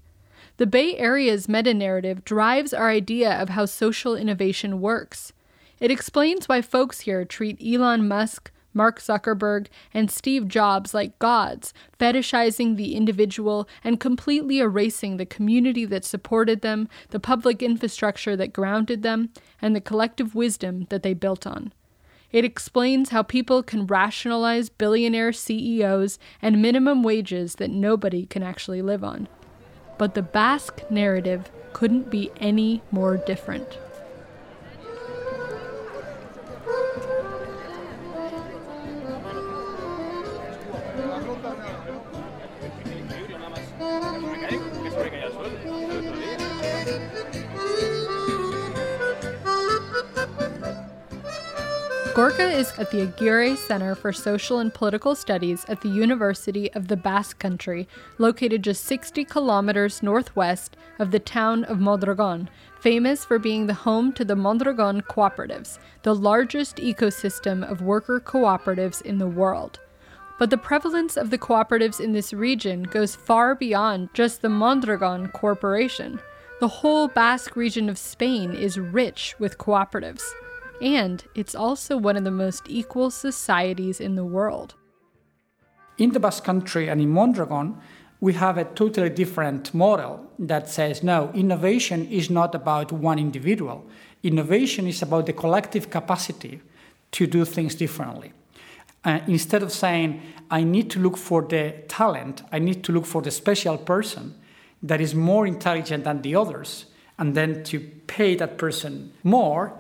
The 0.58 0.66
Bay 0.66 0.96
Area's 0.98 1.50
meta 1.50 1.74
narrative 1.74 2.24
drives 2.24 2.74
our 2.74 2.90
idea 2.90 3.32
of 3.34 3.50
how 3.50 3.66
social 3.66 4.16
innovation 4.16 4.80
works. 4.80 5.34
It 5.82 5.92
explains 5.92 6.48
why 6.48 6.62
folks 6.62 7.02
here 7.02 7.26
treat 7.26 7.62
Elon 7.62 8.08
Musk, 8.08 8.52
Mark 8.74 9.02
Zuckerberg, 9.02 9.68
and 9.94 10.10
Steve 10.10 10.48
Jobs 10.48 10.94
like 10.94 11.20
gods, 11.20 11.74
fetishizing 12.00 12.76
the 12.76 12.96
individual 12.96 13.68
and 13.84 14.00
completely 14.00 14.60
erasing 14.60 15.18
the 15.18 15.26
community 15.26 15.86
that 15.86 16.06
supported 16.06 16.62
them, 16.62 16.88
the 17.10 17.20
public 17.20 17.62
infrastructure 17.62 18.38
that 18.38 18.54
grounded 18.54 19.04
them, 19.04 19.32
and 19.62 19.76
the 19.76 19.82
collective 19.82 20.36
wisdom 20.36 20.88
that 20.90 21.04
they 21.04 21.14
built 21.14 21.46
on. 21.46 21.74
It 22.32 22.46
explains 22.46 23.10
how 23.10 23.24
people 23.24 23.64
can 23.64 23.88
rationalize 23.88 24.70
billionaire 24.70 25.32
CEOs 25.32 26.20
and 26.42 26.62
minimum 26.62 27.04
wages 27.04 27.56
that 27.56 27.70
nobody 27.70 28.26
can 28.26 28.44
actually 28.44 28.82
live 28.82 29.04
on. 29.04 29.28
But 29.98 30.14
the 30.14 30.22
Basque 30.22 30.90
narrative 30.90 31.52
couldn't 31.74 32.10
be 32.10 32.32
any 32.38 32.82
more 32.92 33.18
different. 33.18 33.78
At 52.78 52.92
the 52.92 53.02
Aguirre 53.02 53.56
Center 53.56 53.96
for 53.96 54.12
Social 54.12 54.60
and 54.60 54.74
Political 54.74 55.16
Studies 55.16 55.66
at 55.68 55.82
the 55.82 55.90
University 55.90 56.72
of 56.74 56.88
the 56.88 56.98
Basque 56.98 57.40
Country, 57.40 57.88
located 58.18 58.64
just 58.64 58.86
60 58.86 59.26
kilometers 59.26 60.04
northwest 60.04 60.76
of 61.00 61.12
the 61.12 61.20
town 61.20 61.64
of 61.66 61.80
Mondragon, 61.80 62.50
famous 62.80 63.24
for 63.26 63.40
being 63.40 63.68
the 63.68 63.74
home 63.74 64.14
to 64.14 64.26
the 64.26 64.36
Mondragon 64.36 65.02
Cooperatives, 65.02 65.80
the 66.04 66.16
largest 66.16 66.78
ecosystem 66.78 67.70
of 67.70 67.82
worker 67.82 68.20
cooperatives 68.20 69.02
in 69.02 69.18
the 69.18 69.28
world. 69.28 69.80
But 70.38 70.50
the 70.50 70.58
prevalence 70.58 71.18
of 71.18 71.30
the 71.30 71.38
cooperatives 71.38 72.00
in 72.00 72.14
this 72.14 72.34
region 72.34 72.84
goes 72.84 73.16
far 73.16 73.56
beyond 73.56 74.10
just 74.14 74.42
the 74.42 74.50
Mondragon 74.50 75.30
Corporation. 75.30 76.20
The 76.60 76.68
whole 76.68 77.08
Basque 77.08 77.56
region 77.56 77.90
of 77.90 77.98
Spain 77.98 78.54
is 78.54 78.78
rich 78.78 79.36
with 79.40 79.58
cooperatives 79.58 80.24
and 80.82 81.24
it's 81.36 81.56
also 81.56 81.98
one 81.98 82.18
of 82.18 82.24
the 82.24 82.32
most 82.32 82.64
equal 82.68 83.12
societies 83.12 84.00
in 84.00 84.16
the 84.16 84.26
world. 84.26 84.76
In 85.98 86.12
the 86.12 86.20
Basque 86.20 86.44
Country 86.44 86.90
and 86.90 87.00
in 87.00 87.10
Mondragon, 87.10 87.78
we 88.20 88.34
have 88.34 88.58
a 88.58 88.66
totally 88.66 89.10
different 89.10 89.74
model 89.74 90.32
that 90.40 90.70
says 90.70 91.04
no, 91.04 91.32
innovation 91.34 92.08
is 92.08 92.30
not 92.30 92.56
about 92.56 92.92
one 92.92 93.20
individual. 93.20 93.86
Innovation 94.24 94.88
is 94.88 95.02
about 95.02 95.26
the 95.26 95.34
collective 95.34 95.90
capacity 95.90 96.62
to 97.12 97.28
do 97.28 97.46
things 97.46 97.76
differently. 97.76 98.34
Uh, 99.04 99.20
instead 99.28 99.62
of 99.62 99.72
saying, 99.72 100.22
I 100.50 100.64
need 100.64 100.90
to 100.92 101.00
look 101.00 101.18
for 101.18 101.44
the 101.44 101.76
talent, 101.88 102.42
I 102.52 102.60
need 102.60 102.84
to 102.86 102.92
look 102.92 103.06
for 103.06 103.22
the 103.22 103.32
special 103.32 103.78
person 103.78 104.34
that 104.82 105.00
is 105.00 105.14
more 105.14 105.46
intelligent 105.46 106.04
than 106.04 106.22
the 106.22 106.36
others, 106.36 106.86
and 107.18 107.36
then 107.36 107.64
to 107.66 107.80
pay 108.08 108.36
that 108.36 108.58
person 108.58 109.14
more, 109.24 109.78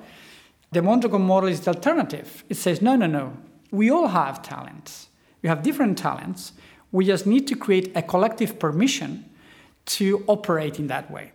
the 0.75 0.81
Mondragon 0.81 1.21
model 1.21 1.47
is 1.47 1.61
the 1.61 1.71
alternative. 1.71 2.43
It 2.49 2.57
says, 2.57 2.81
no, 2.81 2.97
no, 2.97 3.07
no. 3.07 3.37
We 3.71 3.89
all 3.89 4.09
have 4.09 4.41
talents. 4.41 5.07
We 5.41 5.47
have 5.47 5.63
different 5.63 5.97
talents. 5.97 6.51
We 6.91 7.05
just 7.05 7.25
need 7.25 7.47
to 7.47 7.55
create 7.55 7.95
a 7.95 8.01
collective 8.01 8.59
permission 8.59 9.23
to 9.85 10.25
operate 10.27 10.77
in 10.77 10.87
that 10.87 11.09
way. 11.09 11.31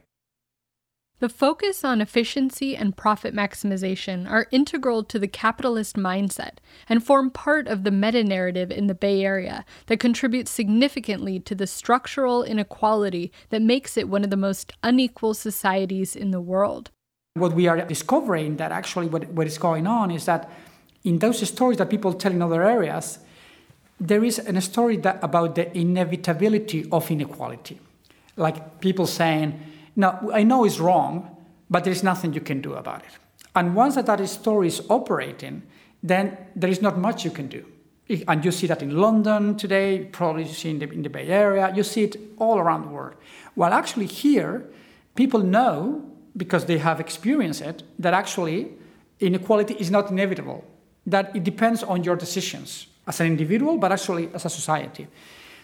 The 1.21 1.31
focus 1.31 1.85
on 1.85 2.03
efficiency 2.03 2.77
and 2.77 2.97
profit 2.97 3.35
maximization 3.35 4.31
are 4.31 4.47
integral 4.51 5.05
to 5.05 5.19
the 5.19 5.29
capitalist 5.29 5.97
mindset 5.97 6.59
and 6.87 7.03
form 7.03 7.31
part 7.31 7.67
of 7.67 7.85
the 7.85 7.91
meta 7.91 8.23
narrative 8.23 8.71
in 8.71 8.89
the 8.89 8.95
Bay 8.95 9.25
Area 9.25 9.65
that 9.87 10.01
contributes 10.01 10.51
significantly 10.51 11.41
to 11.41 11.55
the 11.55 11.67
structural 11.67 12.43
inequality 12.43 13.33
that 13.49 13.63
makes 13.63 13.97
it 13.97 14.09
one 14.09 14.25
of 14.25 14.31
the 14.31 14.37
most 14.37 14.75
unequal 14.83 15.33
societies 15.33 16.15
in 16.15 16.31
the 16.31 16.43
world. 16.43 16.91
What 17.35 17.53
we 17.53 17.69
are 17.69 17.81
discovering 17.83 18.57
that 18.57 18.73
actually 18.73 19.07
what, 19.07 19.29
what 19.29 19.47
is 19.47 19.57
going 19.57 19.87
on 19.87 20.11
is 20.11 20.25
that 20.25 20.51
in 21.05 21.21
those 21.21 21.47
stories 21.49 21.79
that 21.79 21.89
people 21.89 22.13
tell 22.13 22.33
in 22.33 22.43
other 22.43 22.65
areas, 22.65 23.21
there 24.01 24.25
is 24.25 24.41
a 24.41 24.61
story 24.61 24.97
that, 24.97 25.23
about 25.23 25.55
the 25.55 25.77
inevitability 25.79 26.89
of 26.91 27.09
inequality. 27.09 27.79
Like 28.37 28.81
people 28.81 29.07
saying, 29.07 29.61
no, 29.95 30.31
I 30.35 30.43
know 30.43 30.65
it's 30.65 30.81
wrong, 30.81 31.37
but 31.69 31.85
there's 31.85 32.03
nothing 32.03 32.33
you 32.33 32.41
can 32.41 32.61
do 32.61 32.75
about 32.75 33.03
it. 33.03 33.13
And 33.55 33.77
once 33.77 33.95
that, 33.95 34.07
that 34.07 34.27
story 34.29 34.67
is 34.67 34.83
operating, 34.89 35.63
then 36.03 36.37
there 36.57 36.71
is 36.71 36.83
not 36.83 36.99
much 36.99 37.25
you 37.25 37.31
can 37.31 37.47
do. 37.47 37.65
And 38.27 38.45
you 38.45 38.51
see 38.51 38.67
that 38.67 38.83
in 38.83 38.97
London 38.97 39.57
today, 39.57 40.09
probably 40.11 40.45
you 40.45 40.53
see 40.53 40.71
in 40.71 40.81
the, 40.81 40.91
in 40.91 41.03
the 41.03 41.11
Bay 41.11 41.29
Area, 41.29 41.73
you 41.77 41.85
see 41.85 42.03
it 42.03 42.17
all 42.39 42.59
around 42.59 42.83
the 42.83 42.89
world. 42.89 43.15
While 43.55 43.73
actually 43.73 44.07
here, 44.07 44.69
people 45.15 45.41
know 45.41 46.10
because 46.37 46.65
they 46.67 46.79
have 46.79 47.01
experienced 47.01 47.61
it, 47.61 47.83
that 47.99 48.15
actually 48.15 48.73
inequality 49.21 49.75
is 49.75 49.91
not 49.91 50.11
inevitable, 50.11 50.65
that 51.07 51.35
it 51.35 51.45
depends 51.45 51.83
on 51.83 52.05
your 52.05 52.17
decisions 52.17 52.87
as 53.07 53.21
an 53.21 53.27
individual, 53.27 53.79
but 53.79 53.93
actually 53.93 54.31
as 54.35 54.45
a 54.45 54.51
society. 54.51 55.07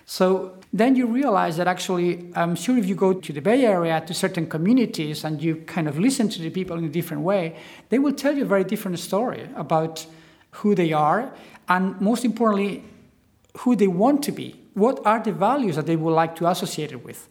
So 0.08 0.54
then 0.72 0.94
you 0.94 1.06
realize 1.06 1.56
that 1.56 1.66
actually, 1.66 2.30
I'm 2.36 2.54
sure 2.54 2.78
if 2.78 2.86
you 2.86 2.94
go 2.94 3.12
to 3.12 3.32
the 3.32 3.40
Bay 3.40 3.64
Area, 3.64 4.00
to 4.06 4.14
certain 4.14 4.46
communities, 4.46 5.24
and 5.24 5.42
you 5.42 5.56
kind 5.66 5.88
of 5.88 5.98
listen 5.98 6.28
to 6.28 6.40
the 6.40 6.50
people 6.50 6.78
in 6.78 6.84
a 6.84 6.88
different 6.88 7.24
way, 7.24 7.56
they 7.88 7.98
will 7.98 8.12
tell 8.12 8.36
you 8.36 8.42
a 8.42 8.46
very 8.46 8.62
different 8.62 8.98
story 9.00 9.48
about 9.56 10.06
who 10.52 10.74
they 10.74 10.92
are, 10.92 11.32
and 11.68 12.00
most 12.00 12.24
importantly, 12.24 12.84
who 13.58 13.74
they 13.74 13.88
want 13.88 14.22
to 14.22 14.32
be. 14.32 14.54
What 14.74 15.04
are 15.04 15.22
the 15.22 15.32
values 15.32 15.74
that 15.76 15.86
they 15.86 15.96
would 15.96 16.14
like 16.14 16.36
to 16.36 16.46
associate 16.46 16.92
it 16.92 17.04
with? 17.04 17.28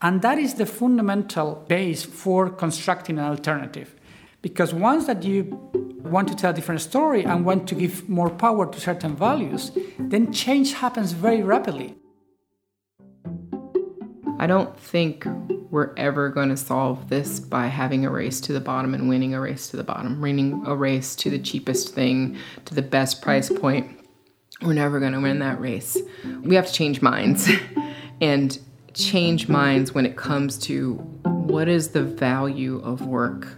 And 0.00 0.22
that 0.22 0.38
is 0.38 0.54
the 0.54 0.66
fundamental 0.66 1.64
base 1.68 2.04
for 2.04 2.48
constructing 2.50 3.18
an 3.18 3.24
alternative. 3.24 3.94
Because 4.42 4.72
once 4.72 5.06
that 5.06 5.24
you 5.24 5.58
want 6.02 6.28
to 6.28 6.36
tell 6.36 6.52
a 6.52 6.54
different 6.54 6.80
story 6.80 7.24
and 7.24 7.44
want 7.44 7.68
to 7.68 7.74
give 7.74 8.08
more 8.08 8.30
power 8.30 8.70
to 8.70 8.80
certain 8.80 9.16
values, 9.16 9.72
then 9.98 10.32
change 10.32 10.74
happens 10.74 11.12
very 11.12 11.42
rapidly. 11.42 11.96
I 14.38 14.46
don't 14.46 14.78
think 14.78 15.26
we're 15.70 15.92
ever 15.96 16.28
going 16.28 16.48
to 16.50 16.56
solve 16.56 17.08
this 17.08 17.40
by 17.40 17.66
having 17.66 18.06
a 18.06 18.10
race 18.10 18.40
to 18.42 18.52
the 18.52 18.60
bottom 18.60 18.94
and 18.94 19.08
winning 19.08 19.34
a 19.34 19.40
race 19.40 19.68
to 19.70 19.76
the 19.76 19.82
bottom, 19.82 20.20
winning 20.20 20.62
a 20.64 20.76
race 20.76 21.16
to 21.16 21.30
the 21.30 21.40
cheapest 21.40 21.92
thing, 21.92 22.36
to 22.64 22.74
the 22.74 22.82
best 22.82 23.20
price 23.20 23.50
point. 23.50 23.98
We're 24.62 24.74
never 24.74 25.00
going 25.00 25.12
to 25.12 25.20
win 25.20 25.40
that 25.40 25.60
race. 25.60 25.98
We 26.42 26.54
have 26.54 26.68
to 26.68 26.72
change 26.72 27.02
minds. 27.02 27.50
and 28.20 28.58
change 28.98 29.48
minds 29.48 29.94
when 29.94 30.04
it 30.04 30.16
comes 30.16 30.58
to 30.58 30.94
what 31.24 31.68
is 31.68 31.88
the 31.88 32.02
value 32.02 32.80
of 32.80 33.06
work? 33.06 33.48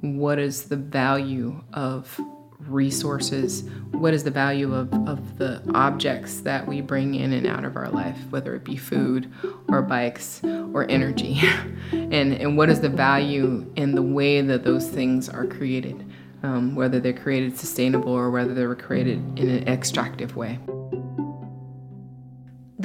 What 0.00 0.38
is 0.38 0.64
the 0.64 0.76
value 0.76 1.62
of 1.72 2.20
resources? 2.60 3.62
What 3.92 4.12
is 4.12 4.24
the 4.24 4.30
value 4.30 4.74
of, 4.74 4.92
of 5.08 5.38
the 5.38 5.62
objects 5.74 6.40
that 6.40 6.66
we 6.66 6.80
bring 6.80 7.14
in 7.14 7.32
and 7.32 7.46
out 7.46 7.64
of 7.64 7.76
our 7.76 7.88
life, 7.88 8.18
whether 8.30 8.54
it 8.54 8.64
be 8.64 8.76
food 8.76 9.32
or 9.68 9.82
bikes 9.82 10.42
or 10.44 10.88
energy? 10.90 11.40
and, 11.92 12.32
and 12.34 12.56
what 12.56 12.68
is 12.68 12.80
the 12.80 12.88
value 12.88 13.70
in 13.76 13.94
the 13.94 14.02
way 14.02 14.40
that 14.40 14.64
those 14.64 14.88
things 14.88 15.28
are 15.28 15.46
created, 15.46 16.04
um, 16.42 16.74
whether 16.74 17.00
they're 17.00 17.12
created 17.12 17.56
sustainable 17.56 18.12
or 18.12 18.30
whether 18.30 18.52
they 18.52 18.66
were 18.66 18.76
created 18.76 19.18
in 19.38 19.48
an 19.48 19.68
extractive 19.68 20.36
way? 20.36 20.58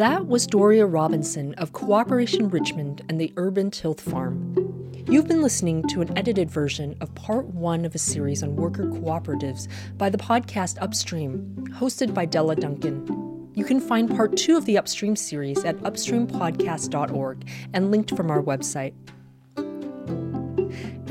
That 0.02 0.26
was 0.26 0.48
Doria 0.48 0.88
Robinson 0.88 1.54
of 1.60 1.74
Cooperation 1.74 2.50
Richmond 2.50 3.04
and 3.08 3.22
the 3.22 3.32
Urban 3.38 3.70
Tilth 3.70 4.02
Farm. 4.02 4.92
You've 5.08 5.28
been 5.28 5.44
listening 5.44 5.88
to 5.90 6.02
an 6.02 6.18
edited 6.18 6.50
version 6.50 6.96
of 7.02 7.14
part 7.14 7.46
one 7.46 7.86
of 7.86 7.94
a 7.94 8.00
series 8.00 8.42
on 8.42 8.56
worker 8.56 8.86
cooperatives 8.86 9.68
by 10.00 10.10
the 10.10 10.18
podcast 10.18 10.82
Upstream, 10.82 11.68
hosted 11.74 12.16
by 12.16 12.26
Della 12.26 12.56
Duncan. 12.56 13.52
You 13.54 13.64
can 13.64 13.80
find 13.80 14.10
part 14.10 14.36
two 14.36 14.58
of 14.58 14.66
the 14.66 14.80
Upstream 14.80 15.16
series 15.16 15.64
at 15.64 15.78
upstreampodcast.org 15.82 17.48
and 17.72 17.92
linked 17.92 18.18
from 18.18 18.32
our 18.32 18.42
website. 18.42 18.96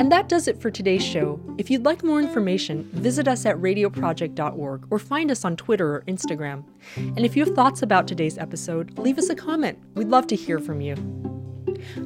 And 0.00 0.10
that 0.10 0.30
does 0.30 0.48
it 0.48 0.58
for 0.62 0.70
today's 0.70 1.04
show. 1.04 1.38
If 1.58 1.70
you'd 1.70 1.84
like 1.84 2.02
more 2.02 2.20
information, 2.20 2.88
visit 2.94 3.28
us 3.28 3.44
at 3.44 3.56
radioproject.org 3.56 4.86
or 4.90 4.98
find 4.98 5.30
us 5.30 5.44
on 5.44 5.56
Twitter 5.56 5.96
or 5.96 6.04
Instagram. 6.08 6.64
And 6.96 7.18
if 7.18 7.36
you 7.36 7.44
have 7.44 7.54
thoughts 7.54 7.82
about 7.82 8.08
today's 8.08 8.38
episode, 8.38 8.98
leave 8.98 9.18
us 9.18 9.28
a 9.28 9.34
comment. 9.34 9.78
We'd 9.96 10.08
love 10.08 10.26
to 10.28 10.36
hear 10.36 10.58
from 10.58 10.80
you. 10.80 10.94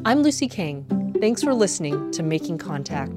I'm 0.05 0.25
Lucy 0.25 0.49
Kang. 0.49 1.15
Thanks 1.21 1.45
for 1.45 1.55
listening 1.55 2.11
to 2.11 2.25
Making 2.25 2.59
Contact. 2.59 3.17